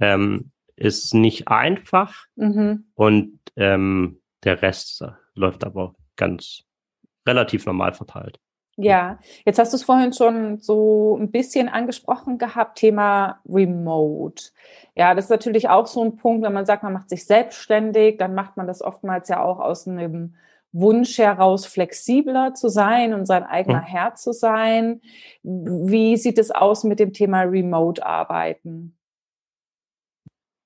[0.00, 2.24] ähm, ist nicht einfach.
[2.36, 2.86] Mhm.
[2.94, 6.62] Und ähm, der Rest läuft aber ganz
[7.26, 8.38] relativ normal verteilt.
[8.76, 14.50] Ja, jetzt hast du es vorhin schon so ein bisschen angesprochen gehabt, Thema Remote.
[14.96, 18.18] Ja, das ist natürlich auch so ein Punkt, wenn man sagt, man macht sich selbstständig,
[18.18, 20.34] dann macht man das oftmals ja auch aus einem
[20.74, 23.86] Wunsch heraus, flexibler zu sein und sein eigener mhm.
[23.86, 25.00] Herr zu sein.
[25.42, 28.98] Wie sieht es aus mit dem Thema Remote-Arbeiten?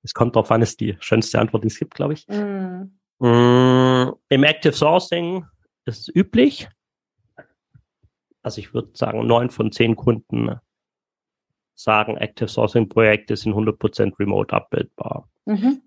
[0.02, 2.26] Es kommt darauf an, ist die schönste Antwort, die es gibt, glaube ich.
[2.26, 2.98] Mhm.
[3.18, 5.44] Mm, Im Active Sourcing
[5.84, 6.68] ist es üblich.
[8.42, 10.58] Also ich würde sagen, neun von zehn Kunden
[11.74, 15.28] sagen, Active Sourcing Projekte sind 100% remote abbildbar.
[15.44, 15.82] Mhm.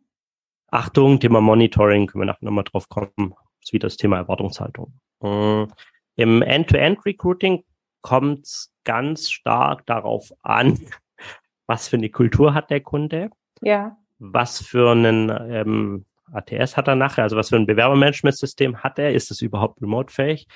[0.68, 4.94] Achtung, Thema Monitoring, können wir nachher nochmal drauf kommen ist wieder das Thema Erwartungshaltung.
[5.24, 5.68] Äh,
[6.16, 7.64] Im End-to-End-Recruiting
[8.02, 10.80] kommt es ganz stark darauf an,
[11.68, 13.30] was für eine Kultur hat der Kunde.
[13.62, 13.98] Ja.
[14.20, 19.14] Was für einen ähm, ATS hat er nachher, also was für ein Bewerbermanagementsystem hat er,
[19.14, 20.48] ist es überhaupt remote-fähig?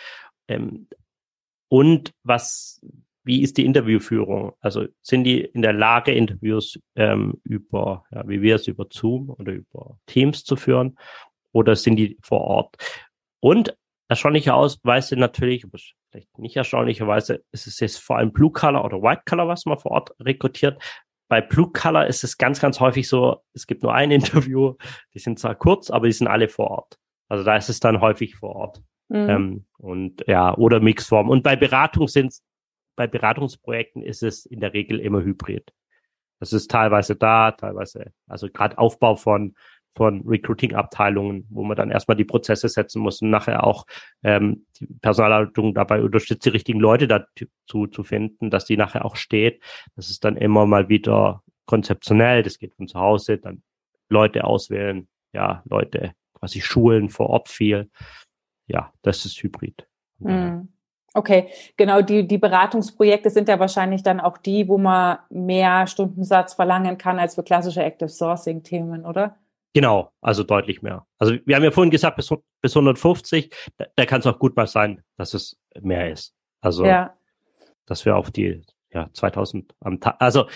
[0.48, 0.88] Ähm,
[1.68, 2.82] und was,
[3.24, 4.54] wie ist die Interviewführung?
[4.62, 9.30] Also sind die in der Lage, Interviews ähm, über, ja, wie wir es über Zoom
[9.30, 10.98] oder über Teams zu führen?
[11.56, 12.76] Oder sind die vor Ort?
[13.39, 13.78] Und
[14.10, 15.65] erstaunlicherweise natürlich,
[16.12, 19.80] vielleicht nicht erstaunlicherweise, ist es jetzt vor allem Blue Color oder White Color, was man
[19.80, 20.82] vor Ort rekrutiert.
[21.30, 24.76] Bei Blue Color ist es ganz, ganz häufig so, es gibt nur ein Interview,
[25.13, 27.00] die sind zwar kurz, aber die sind alle vor Ort.
[27.30, 28.84] Also da ist es dann häufig vor Ort.
[29.08, 29.30] Mhm.
[29.30, 31.30] Ähm, und ja, oder Mixform.
[31.30, 32.34] Und bei Beratung sind
[32.98, 35.74] bei Beratungsprojekten ist es in der Regel immer hybrid.
[36.39, 39.56] Das ist teilweise da, teilweise, also gerade Aufbau von
[39.95, 43.86] von Recruiting-Abteilungen, wo man dann erstmal die Prozesse setzen muss und nachher auch
[44.23, 49.15] ähm, die Personalleitung dabei unterstützt, die richtigen Leute dazu zu finden, dass die nachher auch
[49.15, 49.63] steht.
[49.95, 53.63] Das ist dann immer mal wieder konzeptionell, das geht von zu Hause, dann
[54.10, 57.89] Leute auswählen, ja, Leute quasi schulen vor Ort viel.
[58.67, 59.88] Ja, das ist Hybrid.
[60.19, 60.69] Mhm.
[61.13, 66.55] Okay, genau, die, die Beratungsprojekte sind ja wahrscheinlich dann auch die, wo man mehr Stundensatz
[66.55, 69.38] verlangen kann als für klassische Active Sourcing-Themen, oder?
[69.76, 71.06] Genau, also deutlich mehr.
[71.18, 72.30] Also wir haben ja vorhin gesagt, bis,
[72.62, 76.34] bis 150, da, da kann es auch gut mal sein, dass es mehr ist.
[76.62, 77.14] Also, ja.
[77.86, 78.62] dass wir auf die
[78.94, 80.48] ja, 2000 am Tag, also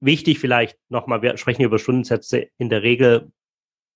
[0.00, 3.32] wichtig vielleicht nochmal, wir sprechen über Stundensätze in der Regel,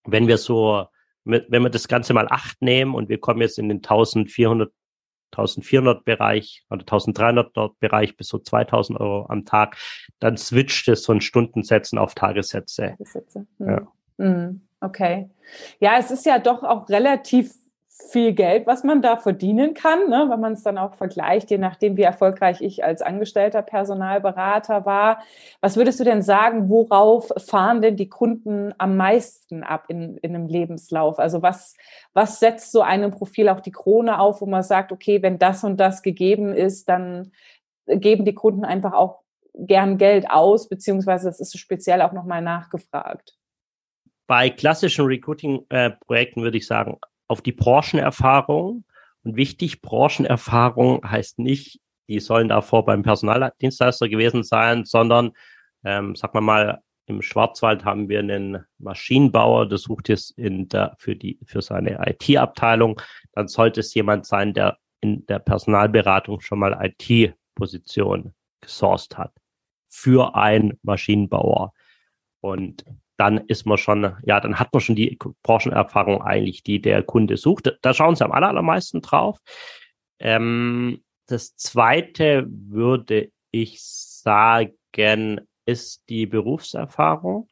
[0.04, 0.86] wenn wir so,
[1.24, 4.72] wenn wir das Ganze mal acht nehmen und wir kommen jetzt in den 1400
[5.34, 9.78] 1400 Bereich oder 1300 Bereich bis so 2000 Euro am Tag,
[10.18, 12.96] dann switcht es von Stundensätzen auf Tagessätze.
[12.98, 13.46] Tagessätze.
[13.58, 13.68] Mhm.
[13.68, 13.92] Ja.
[14.18, 14.62] Mhm.
[14.80, 15.30] Okay.
[15.78, 17.54] Ja, es ist ja doch auch relativ
[18.10, 20.26] viel Geld, was man da verdienen kann, ne?
[20.28, 25.22] wenn man es dann auch vergleicht, je nachdem, wie erfolgreich ich als angestellter Personalberater war.
[25.60, 30.34] Was würdest du denn sagen, worauf fahren denn die Kunden am meisten ab in, in
[30.34, 31.18] einem Lebenslauf?
[31.18, 31.74] Also was,
[32.12, 35.64] was setzt so einem Profil auch die Krone auf, wo man sagt, okay, wenn das
[35.64, 37.32] und das gegeben ist, dann
[37.86, 39.20] geben die Kunden einfach auch
[39.54, 43.36] gern Geld aus, beziehungsweise das ist speziell auch nochmal nachgefragt.
[44.32, 46.96] Bei klassischen Recruiting-Projekten äh, würde ich sagen,
[47.28, 48.82] auf die Branchenerfahrung.
[49.24, 55.32] Und wichtig, Branchenerfahrung heißt nicht, die sollen davor beim Personaldienstleister gewesen sein, sondern,
[55.84, 60.96] ähm, sag mal mal, im Schwarzwald haben wir einen Maschinenbauer, der sucht jetzt in der,
[60.98, 63.02] für die, für seine IT-Abteilung.
[63.34, 69.34] Dann sollte es jemand sein, der in der Personalberatung schon mal IT-Position gesourced hat
[69.88, 71.74] für einen Maschinenbauer.
[72.40, 77.02] Und dann ist man schon, ja, dann hat man schon die Branchenerfahrung eigentlich, die der
[77.02, 77.76] Kunde sucht.
[77.82, 79.38] Da schauen sie am allermeisten drauf.
[80.18, 87.48] Ähm, das zweite würde ich sagen, ist die Berufserfahrung.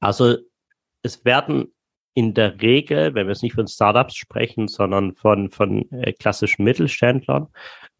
[0.00, 0.36] Also
[1.02, 1.72] es werden
[2.14, 6.64] in der Regel, wenn wir jetzt nicht von Startups sprechen, sondern von, von äh, klassischen
[6.64, 7.48] Mittelständlern,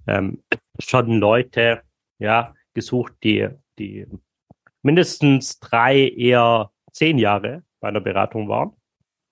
[0.07, 0.43] ähm,
[0.79, 1.83] schon Leute
[2.19, 4.07] ja, gesucht, die, die
[4.87, 8.71] mindestens drei, eher zehn Jahre bei einer Beratung waren.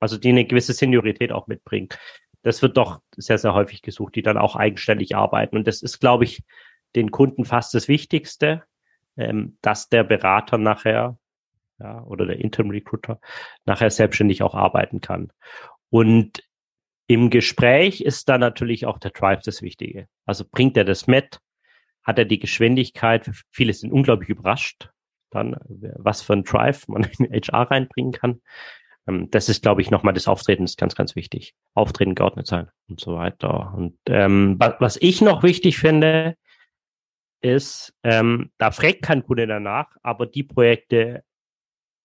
[0.00, 1.88] Also die eine gewisse Seniorität auch mitbringen.
[2.42, 5.56] Das wird doch sehr, sehr häufig gesucht, die dann auch eigenständig arbeiten.
[5.56, 6.42] Und das ist, glaube ich,
[6.96, 8.64] den Kunden fast das Wichtigste,
[9.16, 11.16] ähm, dass der Berater nachher
[11.78, 13.20] ja, oder der Interim Recruiter
[13.64, 15.32] nachher selbstständig auch arbeiten kann.
[15.88, 16.42] Und
[17.06, 20.08] im Gespräch ist dann natürlich auch der Drive das Wichtige.
[20.26, 21.38] Also bringt er das mit?
[22.02, 23.30] Hat er die Geschwindigkeit?
[23.50, 24.90] Viele sind unglaublich überrascht,
[25.34, 25.56] dann,
[25.96, 28.40] was für ein Drive man in HR reinbringen kann.
[29.06, 31.54] Ähm, das ist, glaube ich, nochmal das Auftreten ist ganz, ganz wichtig.
[31.74, 33.74] Auftreten, geordnet sein und so weiter.
[33.76, 36.36] Und ähm, was ich noch wichtig finde,
[37.40, 41.22] ist, ähm, da fragt kein Kunde danach, aber die Projekte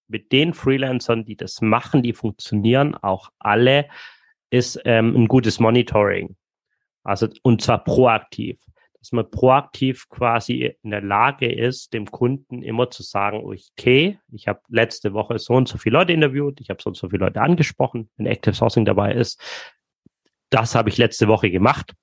[0.08, 3.88] mit den Freelancern, die das machen, die funktionieren auch alle,
[4.50, 6.36] ist ähm, ein gutes Monitoring.
[7.04, 8.60] Also, und zwar proaktiv
[9.00, 14.48] dass man proaktiv quasi in der Lage ist, dem Kunden immer zu sagen, okay, ich
[14.48, 17.26] habe letzte Woche so und so viele Leute interviewt, ich habe so und so viele
[17.26, 19.42] Leute angesprochen, wenn Active Sourcing dabei ist.
[20.50, 21.94] Das habe ich letzte Woche gemacht.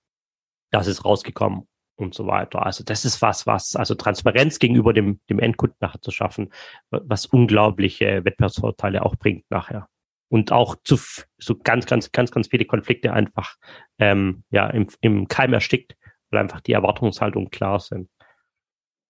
[0.71, 2.65] Das ist rausgekommen und so weiter.
[2.65, 6.51] Also das ist was, was, also Transparenz gegenüber dem, dem Endkunden nachher zu schaffen,
[6.91, 9.89] was unglaubliche Wettbewerbsvorteile auch bringt nachher.
[10.29, 10.99] Und auch zu
[11.39, 13.57] so ganz, ganz, ganz, ganz viele Konflikte einfach
[13.99, 15.97] ähm, ja im, im Keim erstickt
[16.31, 18.09] weil einfach die Erwartungshaltung klar sind.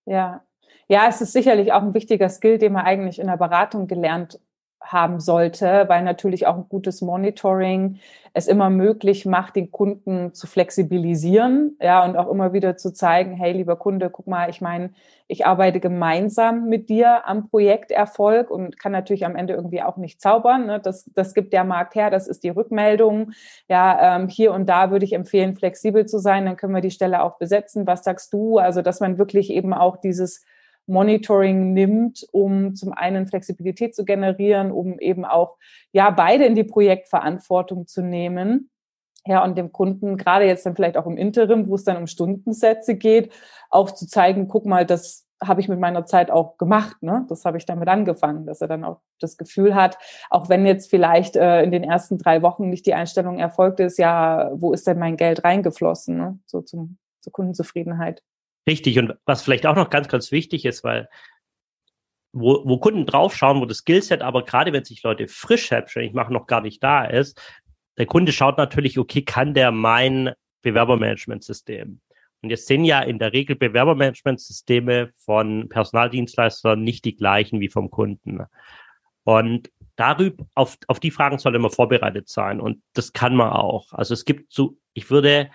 [0.05, 0.43] Ja.
[0.89, 4.39] Ja, es ist sicherlich auch ein wichtiger Skill, den man eigentlich in der Beratung gelernt
[4.81, 7.99] haben sollte, weil natürlich auch ein gutes Monitoring
[8.33, 13.35] es immer möglich macht, den Kunden zu flexibilisieren, ja, und auch immer wieder zu zeigen,
[13.35, 14.91] hey, lieber Kunde, guck mal, ich meine,
[15.27, 20.21] ich arbeite gemeinsam mit dir am Projekterfolg und kann natürlich am Ende irgendwie auch nicht
[20.21, 20.67] zaubern.
[20.67, 20.81] Ne?
[20.81, 23.33] Das, das gibt der Markt her, das ist die Rückmeldung.
[23.69, 26.91] Ja, ähm, hier und da würde ich empfehlen, flexibel zu sein, dann können wir die
[26.91, 27.87] Stelle auch besetzen.
[27.87, 28.59] Was sagst du?
[28.59, 30.45] Also, dass man wirklich eben auch dieses
[30.87, 35.57] Monitoring nimmt, um zum einen Flexibilität zu generieren, um eben auch
[35.93, 38.71] ja beide in die Projektverantwortung zu nehmen.
[39.27, 42.07] Ja, und dem Kunden, gerade jetzt dann vielleicht auch im Interim, wo es dann um
[42.07, 43.33] Stundensätze geht,
[43.71, 47.27] auch zu zeigen, guck mal, das habe ich mit meiner Zeit auch gemacht, ne?
[47.29, 49.99] Das habe ich damit angefangen, dass er dann auch das Gefühl hat,
[50.31, 53.99] auch wenn jetzt vielleicht äh, in den ersten drei Wochen nicht die Einstellung erfolgt ist,
[53.99, 56.39] ja, wo ist denn mein Geld reingeflossen, ne?
[56.47, 58.23] So zum, zur Kundenzufriedenheit.
[58.67, 58.99] Richtig.
[58.99, 61.09] Und was vielleicht auch noch ganz, ganz wichtig ist, weil
[62.33, 66.35] wo, wo Kunden draufschauen, wo das Skillset, aber gerade wenn sich Leute frisch selbstständig machen,
[66.35, 67.41] noch gar nicht da ist,
[67.97, 72.01] der Kunde schaut natürlich, okay, kann der mein Bewerbermanagementsystem?
[72.43, 77.91] Und jetzt sind ja in der Regel Bewerbermanagementsysteme von Personaldienstleistern nicht die gleichen wie vom
[77.91, 78.43] Kunden.
[79.25, 82.61] Und darüber, auf, auf die Fragen soll immer vorbereitet sein.
[82.61, 83.93] Und das kann man auch.
[83.93, 85.51] Also es gibt so, ich würde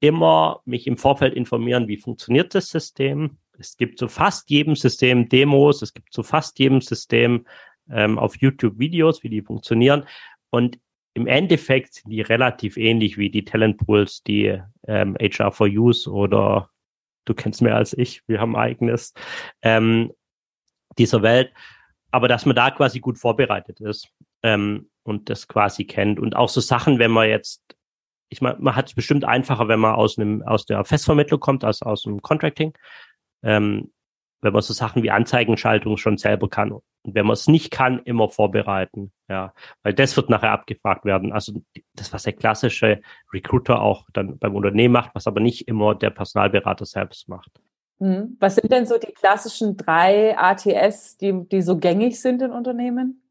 [0.00, 3.38] immer mich im Vorfeld informieren, wie funktioniert das System.
[3.58, 7.46] Es gibt zu fast jedem System Demos, es gibt zu fast jedem System
[7.90, 10.04] ähm, auf YouTube Videos, wie die funktionieren.
[10.50, 10.78] Und
[11.14, 16.70] im Endeffekt sind die relativ ähnlich wie die Talentpools, die ähm, HR for Use oder
[17.24, 19.14] du kennst mehr als ich, wir haben eigenes
[19.62, 20.12] ähm,
[20.96, 21.52] dieser Welt.
[22.10, 24.08] Aber dass man da quasi gut vorbereitet ist
[24.42, 26.18] ähm, und das quasi kennt.
[26.18, 27.76] Und auch so Sachen, wenn man jetzt
[28.28, 31.64] ich meine, man hat es bestimmt einfacher, wenn man aus einem aus der Festvermittlung kommt,
[31.64, 32.72] als aus dem Contracting.
[33.42, 33.90] Ähm,
[34.40, 36.70] wenn man so Sachen wie Anzeigenschaltung schon selber kann.
[36.70, 36.82] Und
[37.14, 39.12] wenn man es nicht kann, immer vorbereiten.
[39.28, 41.32] Ja, weil das wird nachher abgefragt werden.
[41.32, 41.62] Also
[41.94, 43.00] das, was der klassische
[43.32, 47.50] Recruiter auch dann beim Unternehmen macht, was aber nicht immer der Personalberater selbst macht.
[47.98, 48.36] Mhm.
[48.38, 53.22] Was sind denn so die klassischen drei ATS, die, die so gängig sind in Unternehmen?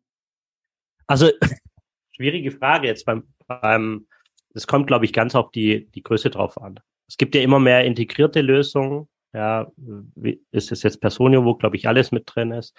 [1.07, 1.29] Also
[2.11, 4.07] schwierige Frage jetzt beim, beim
[4.53, 6.79] das kommt, glaube ich, ganz auf die, die Größe drauf an.
[7.07, 9.07] Es gibt ja immer mehr integrierte Lösungen.
[9.33, 12.75] Ja, wie, ist es jetzt Personio, wo, glaube ich, alles mit drin ist.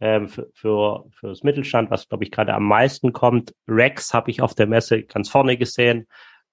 [0.00, 3.54] Ähm, für, für, für das Mittelstand, was, glaube ich, gerade am meisten kommt.
[3.68, 6.06] Rex habe ich auf der Messe ganz vorne gesehen.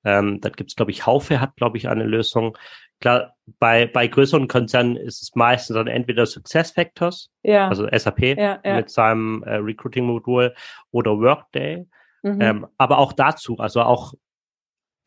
[0.03, 2.57] Ähm, da gibt es, glaube ich, Haufe hat, glaube ich, eine Lösung.
[2.99, 7.67] Klar, bei, bei größeren Konzernen ist es meistens dann entweder Success Factors, ja.
[7.67, 8.75] also SAP ja, ja.
[8.75, 10.53] mit seinem äh, Recruiting-Modul
[10.91, 11.85] oder Workday.
[12.23, 12.41] Mhm.
[12.41, 14.13] Ähm, aber auch dazu, also auch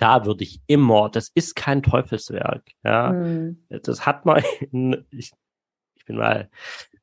[0.00, 2.64] da würde ich immer, das ist kein Teufelswerk.
[2.82, 3.62] Ja, mhm.
[3.68, 4.42] das hat man,
[5.10, 5.32] ich,
[5.94, 6.50] ich bin mal,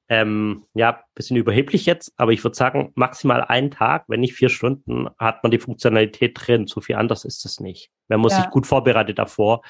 [0.09, 4.49] ähm, ja, bisschen überheblich jetzt, aber ich würde sagen, maximal einen Tag, wenn nicht vier
[4.49, 6.65] Stunden, hat man die Funktionalität drin.
[6.65, 7.91] So viel anders ist es nicht.
[8.07, 8.41] Man muss ja.
[8.41, 9.61] sich gut vorbereitet davor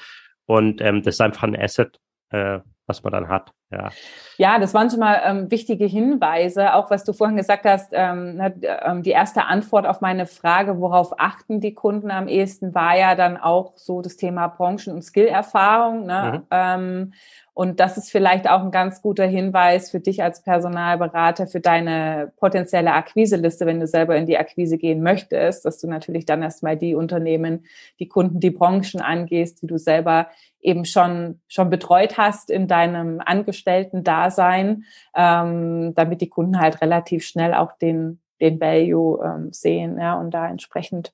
[0.46, 3.52] und ähm, das ist einfach ein Asset, äh, was man dann hat.
[3.70, 3.90] Ja,
[4.38, 7.90] ja das waren schon mal ähm, wichtige Hinweise, auch was du vorhin gesagt hast.
[7.92, 12.96] Ähm, ähm, die erste Antwort auf meine Frage, worauf achten die Kunden am ehesten, war
[12.96, 16.06] ja dann auch so das Thema Branchen- und Skillerfahrung.
[16.06, 16.32] Ne?
[16.32, 16.46] Mhm.
[16.50, 17.12] Ähm,
[17.58, 22.30] und das ist vielleicht auch ein ganz guter Hinweis für dich als Personalberater, für deine
[22.36, 26.76] potenzielle Akquiseliste, wenn du selber in die Akquise gehen möchtest, dass du natürlich dann erstmal
[26.76, 27.66] die Unternehmen,
[27.98, 30.28] die Kunden, die Branchen angehst, die du selber
[30.60, 33.20] eben schon, schon betreut hast in deinem
[33.58, 40.18] Angestellten-Dasein, ähm, damit die Kunden halt relativ schnell auch den, den Value ähm, sehen ja,
[40.18, 41.12] und da entsprechend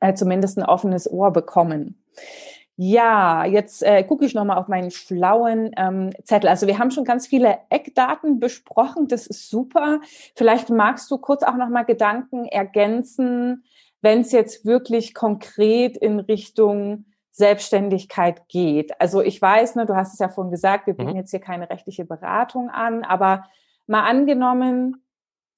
[0.00, 2.02] äh, zumindest ein offenes Ohr bekommen.
[2.78, 6.50] Ja, jetzt äh, gucke ich nochmal auf meinen schlauen ähm, Zettel.
[6.50, 9.08] Also wir haben schon ganz viele Eckdaten besprochen.
[9.08, 10.00] Das ist super.
[10.34, 13.64] Vielleicht magst du kurz auch nochmal Gedanken ergänzen,
[14.02, 19.00] wenn es jetzt wirklich konkret in Richtung Selbstständigkeit geht.
[19.00, 21.16] Also ich weiß, ne, du hast es ja vorhin gesagt, wir bieten mhm.
[21.16, 23.44] jetzt hier keine rechtliche Beratung an, aber
[23.86, 25.02] mal angenommen,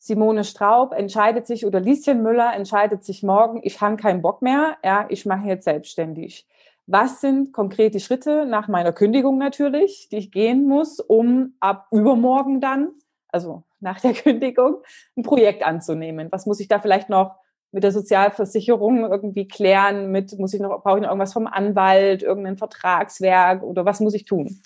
[0.01, 4.77] Simone Straub entscheidet sich oder Lieschen Müller entscheidet sich morgen, ich habe keinen Bock mehr,
[4.85, 6.47] ja, ich mache jetzt selbstständig
[6.89, 12.63] was sind konkrete Schritte nach meiner Kündigung natürlich, die ich gehen muss, um ab übermorgen
[12.63, 12.93] dann,
[13.29, 14.79] also nach der Kündigung,
[15.15, 16.29] ein Projekt anzunehmen?
[16.33, 17.37] Was muss ich da vielleicht noch
[17.73, 20.11] mit der Sozialversicherung irgendwie klären?
[20.11, 24.15] Mit muss ich noch brauche ich noch irgendwas vom Anwalt, irgendein Vertragswerk oder was muss
[24.15, 24.61] ich tun?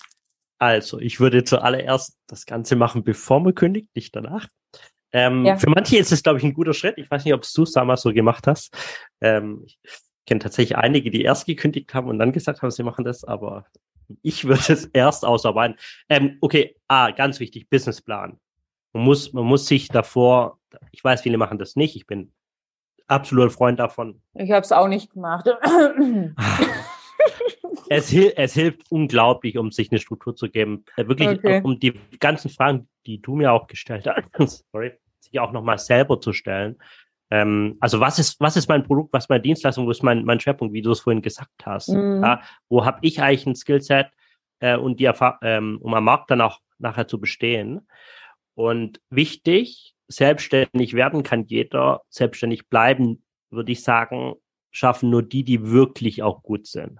[0.59, 4.47] Also, ich würde zuallererst das Ganze machen, bevor man kündigt, nicht danach.
[5.11, 5.57] Ähm, ja.
[5.57, 6.97] Für manche ist es, glaube ich, ein guter Schritt.
[6.97, 8.73] Ich weiß nicht, ob du es damals so gemacht hast.
[9.21, 9.65] Ähm,
[10.25, 13.65] kenne tatsächlich einige, die erst gekündigt haben und dann gesagt haben, sie machen das, aber
[14.21, 15.77] ich würde es erst ausarbeiten.
[16.09, 18.39] Ähm, okay, ah, ganz wichtig, Businessplan.
[18.93, 20.59] Man muss, man muss sich davor,
[20.91, 22.31] ich weiß, viele machen das nicht, ich bin
[23.13, 24.21] absoluter Freund davon.
[24.33, 25.47] Ich habe es auch nicht gemacht.
[27.89, 30.85] es, es, hilft unglaublich, um sich eine Struktur zu geben.
[30.97, 31.61] Äh, wirklich, okay.
[31.63, 36.19] um die ganzen Fragen, die du mir auch gestellt hast, sorry, sich auch nochmal selber
[36.19, 36.77] zu stellen.
[37.31, 40.23] Ähm, also was ist, was ist mein Produkt, was ist meine Dienstleistung, wo ist mein,
[40.25, 41.89] mein Schwerpunkt, wie du es vorhin gesagt hast.
[41.89, 42.21] Mhm.
[42.23, 44.07] Ja, wo habe ich eigentlich ein Skillset
[44.59, 47.87] äh, und die Erfahrung, ähm, um am Markt dann auch nachher zu bestehen.
[48.55, 54.35] Und wichtig, selbstständig werden kann jeder, selbstständig bleiben, würde ich sagen,
[54.71, 56.99] schaffen nur die, die wirklich auch gut sind.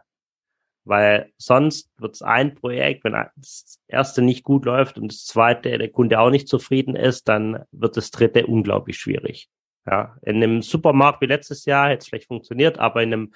[0.86, 5.78] Weil sonst wird es ein Projekt, wenn das erste nicht gut läuft und das zweite,
[5.78, 9.50] der Kunde auch nicht zufrieden ist, dann wird das dritte unglaublich schwierig.
[9.86, 13.34] Ja, in einem Supermarkt wie letztes Jahr hätte es vielleicht funktioniert, aber in einem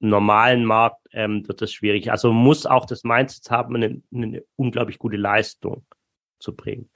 [0.00, 2.10] normalen Markt ähm, wird es schwierig.
[2.10, 5.86] Also muss auch das Mindset haben, eine, eine unglaublich gute Leistung
[6.38, 6.90] zu bringen.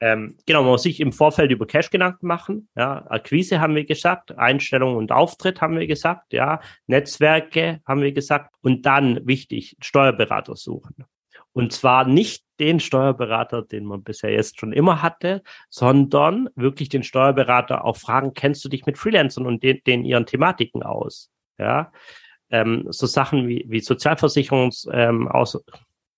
[0.00, 2.68] Ähm, genau, man muss sich im Vorfeld über Cash Gedanken machen.
[2.76, 8.12] Ja, Akquise haben wir gesagt, Einstellung und Auftritt haben wir gesagt, ja, Netzwerke haben wir
[8.12, 11.06] gesagt und dann wichtig, Steuerberater suchen.
[11.52, 17.02] Und zwar nicht den Steuerberater, den man bisher jetzt schon immer hatte, sondern wirklich den
[17.02, 21.30] Steuerberater auch fragen, kennst du dich mit Freelancern und den, den ihren Thematiken aus?
[21.58, 21.92] Ja,
[22.50, 25.58] ähm, so Sachen wie, wie Sozialversicherungs, ähm, aus,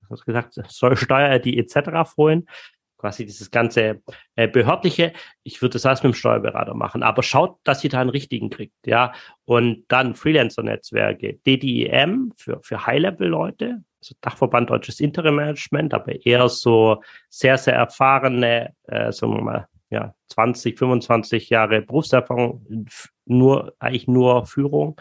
[0.08, 2.10] was gesagt, Steuer, die etc.
[2.12, 2.48] vorhin,
[2.98, 4.02] quasi dieses ganze
[4.34, 5.12] äh, behördliche.
[5.44, 8.50] Ich würde das alles mit dem Steuerberater machen, aber schaut, dass ihr da einen richtigen
[8.50, 9.12] kriegt, ja.
[9.44, 17.56] Und dann Freelancer-Netzwerke, DDEM für, für High-Level-Leute, also Dachverband Deutsches Interim-Management, aber eher so sehr,
[17.56, 22.86] sehr erfahrene, äh, sagen wir mal, ja, 20, 25 Jahre Berufserfahrung,
[23.24, 25.00] nur, eigentlich nur Führung.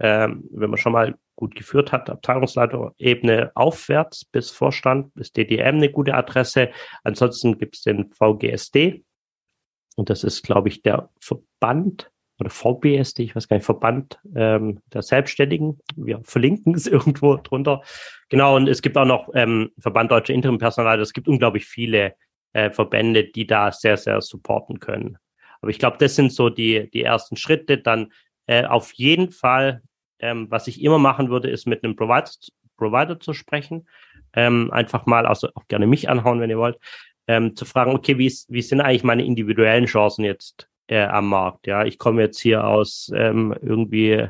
[0.00, 5.88] Ähm, wenn man schon mal gut geführt hat, Abteilungsleiterebene aufwärts bis Vorstand, bis DDM eine
[5.88, 6.70] gute Adresse.
[7.04, 9.04] Ansonsten gibt es den VGSD.
[9.94, 12.10] Und das ist, glaube ich, der Verband
[12.40, 15.78] oder VBSD, ich weiß gar nicht, Verband ähm, der Selbstständigen.
[15.94, 17.82] Wir verlinken es irgendwo drunter.
[18.30, 21.00] Genau, und es gibt auch noch ähm, Verband Deutsche Interimpersonal.
[21.00, 22.14] Es gibt unglaublich viele
[22.52, 25.18] äh, Verbände, die da sehr, sehr supporten können.
[25.60, 27.78] Aber ich glaube, das sind so die, die ersten Schritte.
[27.78, 28.12] Dann
[28.46, 29.82] äh, auf jeden Fall,
[30.20, 32.30] ähm, was ich immer machen würde, ist mit einem Provider,
[32.76, 33.88] Provider zu sprechen.
[34.34, 36.78] Ähm, einfach mal, also auch gerne mich anhauen, wenn ihr wollt,
[37.26, 41.28] ähm, zu fragen, okay, wie, ist, wie sind eigentlich meine individuellen Chancen jetzt äh, am
[41.28, 41.66] Markt.
[41.66, 44.28] Ja, ich komme jetzt hier aus ähm, irgendwie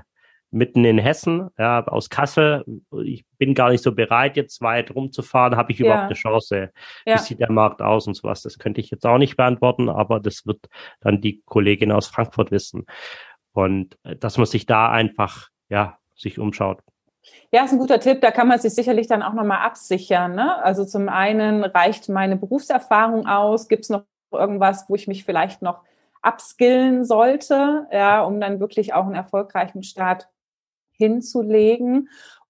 [0.50, 2.64] mitten in Hessen, ja, aus Kassel.
[3.04, 5.56] Ich bin gar nicht so bereit, jetzt weit rumzufahren.
[5.56, 6.06] Habe ich überhaupt ja.
[6.06, 6.70] eine Chance?
[7.06, 7.14] Ja.
[7.14, 8.42] Wie sieht der Markt aus und sowas?
[8.42, 10.66] Das könnte ich jetzt auch nicht beantworten, aber das wird
[11.00, 12.86] dann die Kollegin aus Frankfurt wissen.
[13.52, 16.82] Und äh, dass man sich da einfach, ja, sich umschaut.
[17.50, 18.20] Ja, ist ein guter Tipp.
[18.20, 20.34] Da kann man sich sicherlich dann auch nochmal absichern.
[20.34, 20.62] Ne?
[20.62, 23.68] Also zum einen reicht meine Berufserfahrung aus.
[23.68, 25.82] Gibt es noch irgendwas, wo ich mich vielleicht noch
[26.22, 30.28] upskillen sollte, ja, um dann wirklich auch einen erfolgreichen Start
[30.92, 32.08] hinzulegen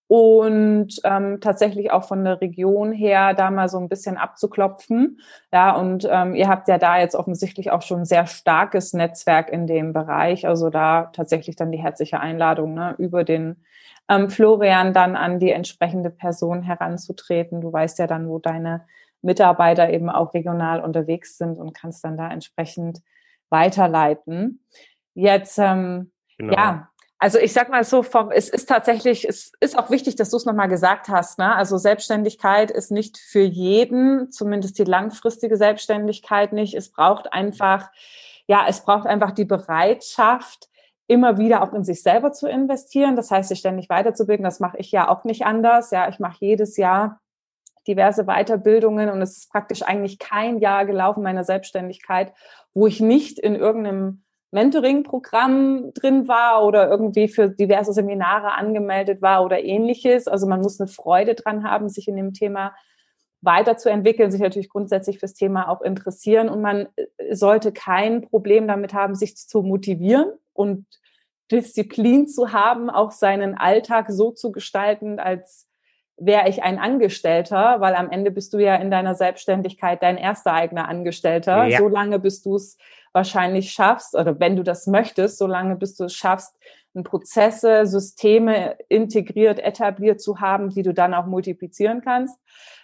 [0.08, 5.20] und ähm, tatsächlich auch von der Region her da mal so ein bisschen abzuklopfen.
[5.52, 9.50] Ja, und ähm, ihr habt ja da jetzt offensichtlich auch schon ein sehr starkes Netzwerk
[9.50, 10.46] in dem Bereich.
[10.48, 13.62] Also da tatsächlich dann die herzliche Einladung, ne, über den
[14.08, 17.60] ähm, Florian dann an die entsprechende Person heranzutreten.
[17.60, 18.86] Du weißt ja dann, wo deine
[19.20, 23.02] Mitarbeiter eben auch regional unterwegs sind und kannst dann da entsprechend
[23.50, 24.64] weiterleiten.
[25.12, 26.54] Jetzt, ähm, genau.
[26.54, 26.88] ja,
[27.18, 30.36] also ich sag mal so, vom, es ist tatsächlich, es ist auch wichtig, dass du
[30.36, 31.38] es nochmal gesagt hast.
[31.38, 31.54] Ne?
[31.54, 36.74] Also Selbstständigkeit ist nicht für jeden, zumindest die langfristige Selbstständigkeit nicht.
[36.74, 37.90] Es braucht einfach,
[38.46, 40.68] ja, es braucht einfach die Bereitschaft,
[41.08, 43.16] immer wieder auch in sich selber zu investieren.
[43.16, 44.44] Das heißt, sich ständig weiterzubilden.
[44.44, 45.90] Das mache ich ja auch nicht anders.
[45.90, 47.20] Ja, ich mache jedes Jahr
[47.88, 52.34] diverse Weiterbildungen und es ist praktisch eigentlich kein Jahr gelaufen meiner Selbstständigkeit,
[52.74, 59.44] wo ich nicht in irgendeinem Mentoring-Programm drin war oder irgendwie für diverse Seminare angemeldet war
[59.44, 60.26] oder ähnliches.
[60.26, 62.74] Also man muss eine Freude dran haben, sich in dem Thema
[63.40, 68.94] weiterzuentwickeln, sich natürlich grundsätzlich fürs Thema auch interessieren und man äh, sollte kein Problem damit
[68.94, 70.86] haben, sich zu motivieren und
[71.50, 75.67] Disziplin zu haben, auch seinen Alltag so zu gestalten, als
[76.18, 80.52] wäre ich ein Angestellter, weil am Ende bist du ja in deiner Selbstständigkeit dein erster
[80.52, 81.66] eigener Angestellter.
[81.66, 81.78] Ja.
[81.78, 82.76] Solange bis du es
[83.12, 86.54] wahrscheinlich schaffst, oder wenn du das möchtest, solange bis du es schaffst,
[87.04, 92.38] Prozesse, Systeme integriert, etabliert zu haben, die du dann auch multiplizieren kannst.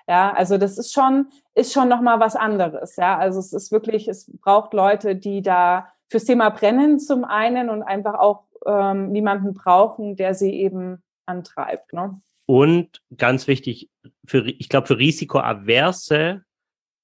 [0.06, 2.96] Ja, also das ist schon, ist schon nochmal was anderes.
[2.96, 7.70] Ja, also es ist wirklich, es braucht Leute, die da fürs Thema brennen zum einen
[7.70, 11.92] und einfach auch ähm, niemanden brauchen, der sie eben antreibt.
[11.92, 12.20] Ne?
[12.46, 13.90] Und ganz wichtig,
[14.26, 16.44] für, ich glaube, für risikoaverse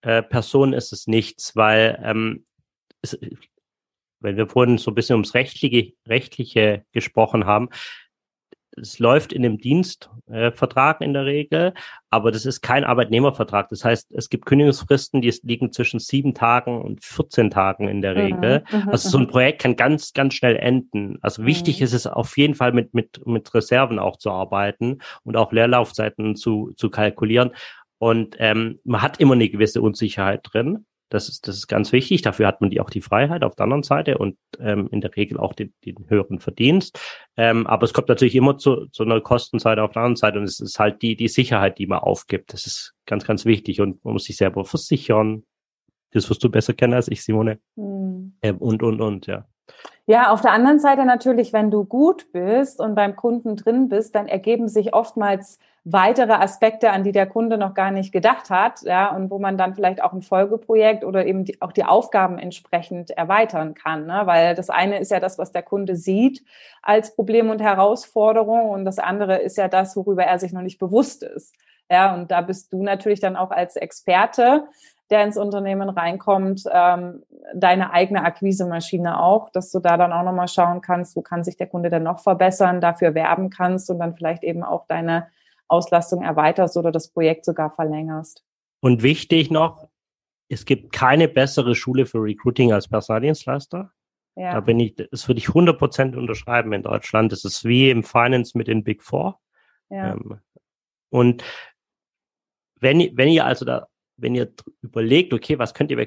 [0.03, 2.47] äh, Personen ist es nichts, weil ähm,
[3.03, 3.19] es,
[4.21, 7.71] wenn wir vorhin so ein bisschen ums Rechtliche, Rechtliche gesprochen haben,
[8.77, 11.75] es läuft in dem Dienstvertrag äh, in der Regel,
[12.09, 13.69] aber das ist kein Arbeitnehmervertrag.
[13.69, 18.15] Das heißt, es gibt Kündigungsfristen, die liegen zwischen sieben Tagen und 14 Tagen in der
[18.15, 18.65] mhm, Regel.
[18.71, 19.29] Mhm, also so ein mhm.
[19.29, 21.19] Projekt kann ganz, ganz schnell enden.
[21.23, 21.47] Also mhm.
[21.47, 25.53] wichtig ist es auf jeden Fall mit, mit, mit Reserven auch zu arbeiten und auch
[25.53, 27.51] Leerlaufzeiten zu, zu kalkulieren.
[27.99, 30.87] Und ähm, man hat immer eine gewisse Unsicherheit drin.
[31.11, 32.23] Das ist, das ist ganz wichtig.
[32.23, 35.15] Dafür hat man die auch die Freiheit auf der anderen Seite und ähm, in der
[35.17, 36.99] Regel auch den, den höheren Verdienst.
[37.37, 40.45] Ähm, aber es kommt natürlich immer zu, zu einer Kostenseite auf der anderen Seite und
[40.45, 42.53] es ist halt die, die Sicherheit, die man aufgibt.
[42.53, 45.43] Das ist ganz, ganz wichtig und man muss sich selber versichern.
[46.13, 47.59] Das wirst du besser kennen als ich, Simone.
[47.75, 48.35] Mhm.
[48.43, 49.47] Ähm, und, und, und, ja.
[50.07, 54.15] Ja, auf der anderen Seite natürlich, wenn du gut bist und beim Kunden drin bist,
[54.15, 58.83] dann ergeben sich oftmals weitere Aspekte, an die der Kunde noch gar nicht gedacht hat,
[58.83, 62.39] ja, und wo man dann vielleicht auch ein Folgeprojekt oder eben die, auch die Aufgaben
[62.39, 64.23] entsprechend erweitern kann, ne?
[64.25, 66.45] weil das eine ist ja das, was der Kunde sieht
[66.83, 70.79] als Problem und Herausforderung und das andere ist ja das, worüber er sich noch nicht
[70.79, 71.55] bewusst ist.
[71.91, 74.69] Ja, und da bist du natürlich dann auch als Experte
[75.11, 80.47] der ins Unternehmen reinkommt, ähm, deine eigene Akquisemaschine auch, dass du da dann auch nochmal
[80.47, 84.15] schauen kannst, wo kann sich der Kunde denn noch verbessern, dafür werben kannst und dann
[84.15, 85.27] vielleicht eben auch deine
[85.71, 88.45] Auslastung erweiterst oder das Projekt sogar verlängerst.
[88.81, 89.89] Und wichtig noch,
[90.49, 93.93] es gibt keine bessere Schule für Recruiting als Personaldienstleister.
[94.37, 94.55] Ja.
[94.55, 97.31] Da bin ich, das würde ich 100 Prozent unterschreiben in Deutschland.
[97.33, 99.41] Das ist wie im Finance mit den Big Four.
[99.91, 100.13] Ja.
[100.13, 100.41] Ähm,
[101.11, 101.45] und
[102.81, 103.87] wenn, wenn ihr also da
[104.21, 104.53] wenn ihr
[104.83, 106.07] überlegt, okay, was könnt ihr,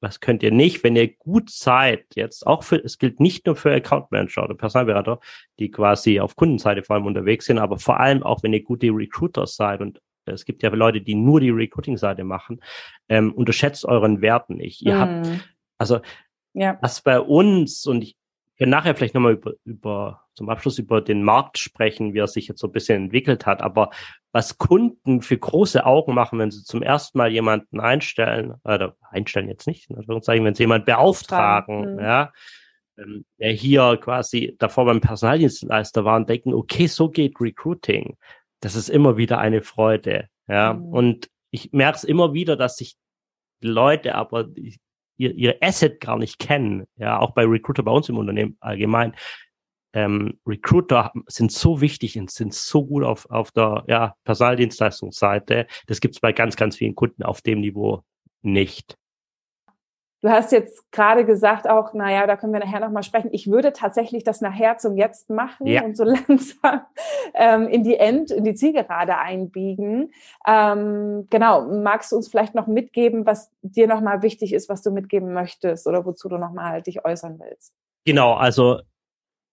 [0.00, 3.56] was könnt ihr nicht, wenn ihr gut seid, jetzt auch für, es gilt nicht nur
[3.56, 5.20] für Account Manager oder Personalberater,
[5.58, 8.88] die quasi auf Kundenseite vor allem unterwegs sind, aber vor allem auch, wenn ihr gute
[8.88, 12.60] Recruiters seid und es gibt ja Leute, die nur die Recruiting-Seite machen,
[13.08, 14.82] ähm, unterschätzt euren Wert nicht.
[14.82, 14.98] Ihr mm.
[14.98, 15.40] habt, hm.
[15.78, 16.00] also,
[16.52, 16.78] ja.
[16.80, 18.16] was bei uns, und ich
[18.58, 22.46] kann nachher vielleicht nochmal über, über, zum Abschluss über den Markt sprechen, wie er sich
[22.48, 23.90] jetzt so ein bisschen entwickelt hat, aber
[24.32, 29.48] was Kunden für große Augen machen, wenn sie zum ersten Mal jemanden einstellen, oder einstellen
[29.48, 32.00] jetzt nicht, wenn sie jemanden beauftragen, mhm.
[32.00, 32.32] ja,
[32.96, 38.16] ähm, der hier quasi davor beim Personaldienstleister war und denken, okay, so geht Recruiting.
[38.60, 40.74] Das ist immer wieder eine Freude, ja.
[40.74, 40.84] Mhm.
[40.84, 42.96] Und ich merke es immer wieder, dass sich
[43.60, 44.48] Leute aber
[45.16, 49.14] ihr, ihr Asset gar nicht kennen, ja, auch bei Recruiter bei uns im Unternehmen allgemein
[49.92, 55.66] ähm, Recruiter sind so wichtig und sind so gut auf, auf der ja, Personaldienstleistungsseite.
[55.86, 58.02] Das gibt es bei ganz, ganz vielen Kunden auf dem Niveau
[58.42, 58.96] nicht.
[60.22, 63.30] Du hast jetzt gerade gesagt auch, naja, da können wir nachher nochmal sprechen.
[63.32, 65.82] Ich würde tatsächlich das nachher zum Jetzt machen ja.
[65.82, 66.82] und so langsam
[67.32, 70.12] ähm, in die End, in die Zielgerade einbiegen.
[70.46, 74.90] Ähm, genau, magst du uns vielleicht noch mitgeben, was dir nochmal wichtig ist, was du
[74.90, 77.72] mitgeben möchtest oder wozu du nochmal dich äußern willst?
[78.04, 78.80] Genau, also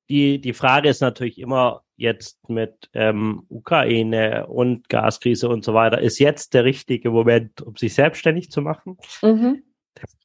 [0.10, 6.00] die, die Frage ist natürlich immer jetzt mit ähm, Ukraine und Gaskrise und so weiter,
[6.00, 8.98] ist jetzt der richtige Moment, um sich selbstständig zu machen?
[9.22, 9.64] Mhm.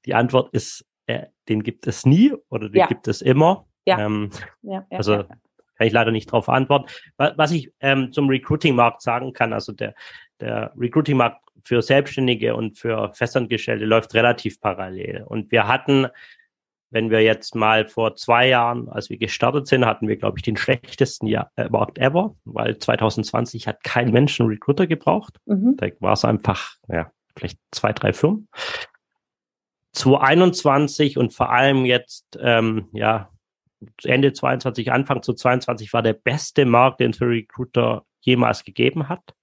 [0.04, 2.86] Die Antwort ist, äh, den gibt es nie oder den ja.
[2.86, 3.66] gibt es immer.
[3.86, 3.98] Ja.
[3.98, 4.30] Ähm,
[4.62, 5.24] ja, ja also
[5.82, 6.86] kann ich leider nicht darauf antworten.
[7.16, 9.94] Was ich ähm, zum Recruiting-Markt sagen kann, also der,
[10.40, 15.24] der Recruiting-Markt für Selbstständige und für Festangestellte läuft relativ parallel.
[15.26, 16.08] Und wir hatten
[16.92, 20.42] wenn wir jetzt mal vor zwei Jahren, als wir gestartet sind, hatten wir, glaube ich,
[20.42, 25.38] den schlechtesten Jahr, äh, Markt ever, weil 2020 hat kein Mensch einen Recruiter gebraucht.
[25.46, 25.76] Mhm.
[25.78, 28.46] Da war es einfach, ja, vielleicht zwei, drei Firmen.
[29.92, 33.30] 2021 und vor allem jetzt, ähm, ja,
[34.04, 39.08] Ende 22, Anfang zu 22 war der beste Markt, den es für Recruiter jemals gegeben
[39.08, 39.34] hat.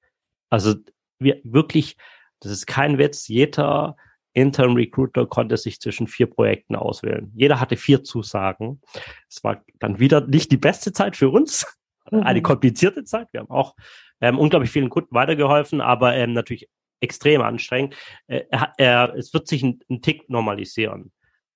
[0.49, 0.75] Also
[1.17, 1.97] wir wirklich,
[2.41, 3.97] das ist kein Witz, jeder
[4.33, 7.31] Intern Recruiter konnte sich zwischen vier Projekten auswählen.
[7.35, 8.81] Jeder hatte vier Zusagen.
[9.27, 11.65] Es war dann wieder nicht die beste Zeit für uns,
[12.11, 12.23] mhm.
[12.23, 13.27] eine komplizierte Zeit.
[13.31, 13.75] Wir haben auch
[14.21, 16.69] ähm, unglaublich vielen Kunden weitergeholfen, aber ähm, natürlich
[17.01, 17.95] extrem anstrengend.
[18.27, 18.43] Äh,
[18.77, 21.11] er, es wird sich ein, ein Tick normalisieren,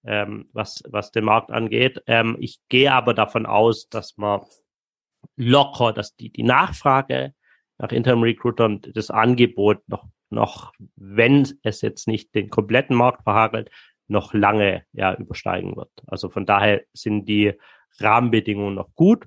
[0.05, 2.01] ähm, was, was den Markt angeht.
[2.07, 4.41] Ähm, ich gehe aber davon aus, dass man
[5.35, 7.33] locker, dass die, die Nachfrage
[7.77, 13.69] nach Interim Recruitern das Angebot noch noch, wenn es jetzt nicht den kompletten Markt verhagelt,
[14.07, 15.91] noch lange ja übersteigen wird.
[16.07, 17.53] Also von daher sind die
[17.99, 19.25] Rahmenbedingungen noch gut.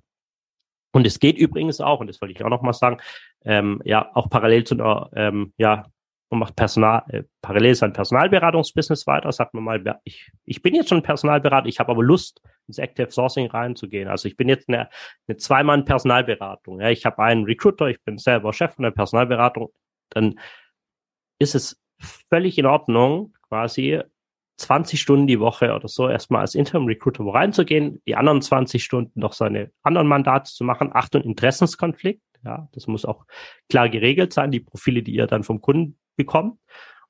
[0.92, 2.98] Und es geht übrigens auch, und das wollte ich auch noch mal sagen,
[3.44, 5.86] ähm, ja, auch parallel zu einer, ähm, ja,
[6.30, 10.88] man macht Personal, äh, parallel sein Personalberatungsbusiness weiter, sagt man mal, ich, ich bin jetzt
[10.88, 14.08] schon Personalberater, ich habe aber Lust, ins Active Sourcing reinzugehen.
[14.08, 14.88] Also ich bin jetzt eine,
[15.28, 16.80] eine Zweimann-Personalberatung.
[16.80, 19.70] Ja, ich habe einen Recruiter, ich bin selber Chef von der Personalberatung,
[20.10, 20.38] dann
[21.38, 21.80] ist es
[22.30, 24.00] völlig in Ordnung, quasi
[24.58, 28.82] 20 Stunden die Woche oder so erstmal als Interim Recruiter wo reinzugehen, die anderen 20
[28.82, 30.90] Stunden noch seine anderen Mandate zu machen.
[30.92, 32.22] Achtung, Interessenskonflikt.
[32.44, 33.24] Ja, das muss auch
[33.68, 34.50] klar geregelt sein.
[34.50, 36.58] Die Profile, die ihr dann vom Kunden bekommt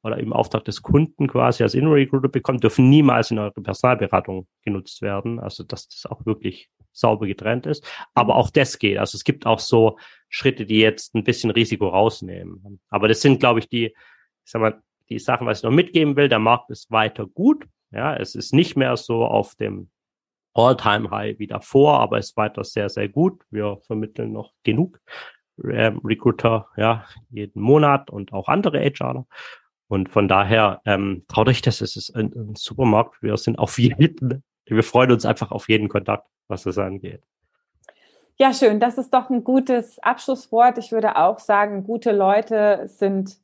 [0.03, 4.47] oder im Auftrag des Kunden quasi als Interim Recruiter bekommt, dürfen niemals in eurer Personalberatung
[4.63, 5.39] genutzt werden.
[5.39, 7.87] Also, dass das auch wirklich sauber getrennt ist.
[8.15, 8.99] Aber auch das geht.
[8.99, 9.99] Also, es gibt auch so
[10.29, 12.81] Schritte, die jetzt ein bisschen Risiko rausnehmen.
[12.89, 13.95] Aber das sind, glaube ich, die,
[14.47, 17.67] ich sag mal, die Sachen, was ich noch mitgeben will, der Markt ist weiter gut.
[17.91, 19.91] Ja, es ist nicht mehr so auf dem
[20.55, 23.43] All-Time-High wie davor, aber es ist weiter sehr, sehr gut.
[23.51, 25.01] Wir vermitteln noch genug
[25.65, 29.27] ähm, Recruiter, ja, jeden Monat und auch andere HRler.
[29.89, 33.23] Und von daher ähm, traut euch das, es ist ein, ein Supermarkt.
[33.23, 37.23] Wir sind auf jeden, wir freuen uns einfach auf jeden Kontakt, was das angeht.
[38.39, 38.81] Ja, schön.
[38.81, 40.79] Das ist doch ein gutes Abschlusswort.
[40.79, 43.39] Ich würde auch sagen, gute Leute sind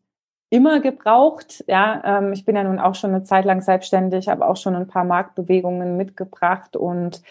[0.52, 1.64] immer gebraucht.
[1.66, 4.76] Ja, ähm, ich bin ja nun auch schon eine Zeit lang selbstständig, habe auch schon
[4.76, 7.22] ein paar Marktbewegungen mitgebracht und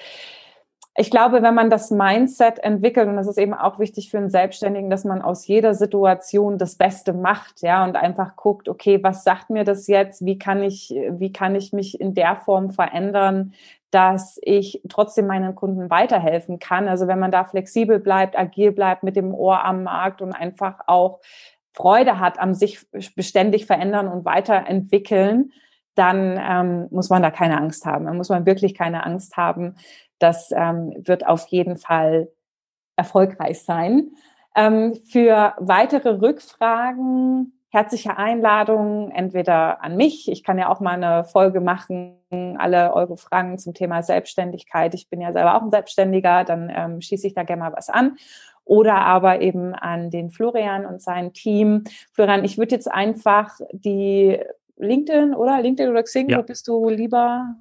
[0.97, 4.29] ich glaube, wenn man das Mindset entwickelt, und das ist eben auch wichtig für einen
[4.29, 9.23] Selbstständigen, dass man aus jeder Situation das Beste macht, ja, und einfach guckt, okay, was
[9.23, 10.25] sagt mir das jetzt?
[10.25, 13.53] Wie kann ich, wie kann ich mich in der Form verändern,
[13.89, 16.89] dass ich trotzdem meinen Kunden weiterhelfen kann?
[16.89, 20.81] Also wenn man da flexibel bleibt, agil bleibt, mit dem Ohr am Markt und einfach
[20.87, 21.21] auch
[21.73, 25.51] Freude hat am sich beständig verändern und weiterentwickeln,
[25.95, 28.05] dann ähm, muss man da keine Angst haben.
[28.05, 29.75] Dann muss man wirklich keine Angst haben.
[30.19, 32.29] Das ähm, wird auf jeden Fall
[32.95, 34.11] erfolgreich sein.
[34.55, 41.23] Ähm, für weitere Rückfragen herzliche Einladung, entweder an mich, ich kann ja auch mal eine
[41.23, 42.17] Folge machen,
[42.57, 44.93] alle eure Fragen zum Thema Selbstständigkeit.
[44.93, 47.89] Ich bin ja selber auch ein Selbstständiger, dann ähm, schieße ich da gerne mal was
[47.89, 48.17] an.
[48.71, 51.83] Oder aber eben an den Florian und sein Team.
[52.13, 54.39] Florian, ich würde jetzt einfach die
[54.77, 56.37] LinkedIn oder LinkedIn oder Xing, ja.
[56.37, 57.53] wo bist du lieber?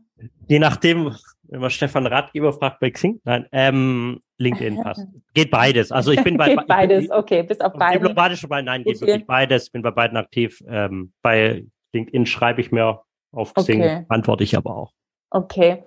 [0.47, 1.13] Je nachdem,
[1.49, 5.05] wenn man Stefan Ratgeber fragt bei Xing, nein, ähm, LinkedIn passt.
[5.35, 5.91] Geht beides.
[5.91, 7.99] Also ich bin bei geht beides, bin, okay, bis auf beide.
[7.99, 9.07] Diplomatisch bei, nein, geht okay.
[9.09, 9.69] wirklich beides.
[9.69, 10.63] Bin bei beiden aktiv.
[10.69, 13.01] Ähm, bei LinkedIn schreibe ich mir
[13.33, 14.05] auf Xing, okay.
[14.09, 14.93] antworte ich aber auch.
[15.31, 15.83] Okay.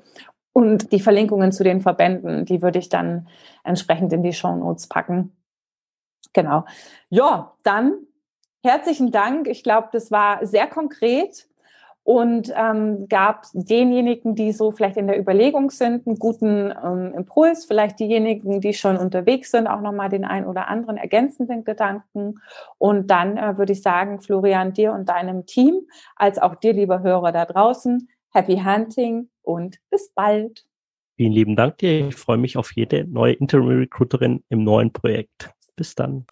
[0.54, 3.28] Und die Verlinkungen zu den Verbänden, die würde ich dann
[3.64, 5.36] entsprechend in die Show Notes packen.
[6.34, 6.66] Genau.
[7.10, 7.94] Ja, dann
[8.64, 9.48] herzlichen Dank.
[9.48, 11.48] Ich glaube, das war sehr konkret
[12.04, 17.66] und ähm, gab denjenigen, die so vielleicht in der Überlegung sind, einen guten ähm, Impuls,
[17.66, 22.42] vielleicht diejenigen, die schon unterwegs sind, auch nochmal den ein oder anderen ergänzenden Gedanken.
[22.78, 25.88] Und dann äh, würde ich sagen, Florian, dir und deinem Team,
[26.18, 30.66] als auch dir, lieber Hörer da draußen, happy hunting und bis bald.
[31.16, 32.08] Vielen lieben Dank dir.
[32.08, 35.52] Ich freue mich auf jede neue Interim Recruiterin im neuen Projekt.
[35.76, 36.26] Bis dann.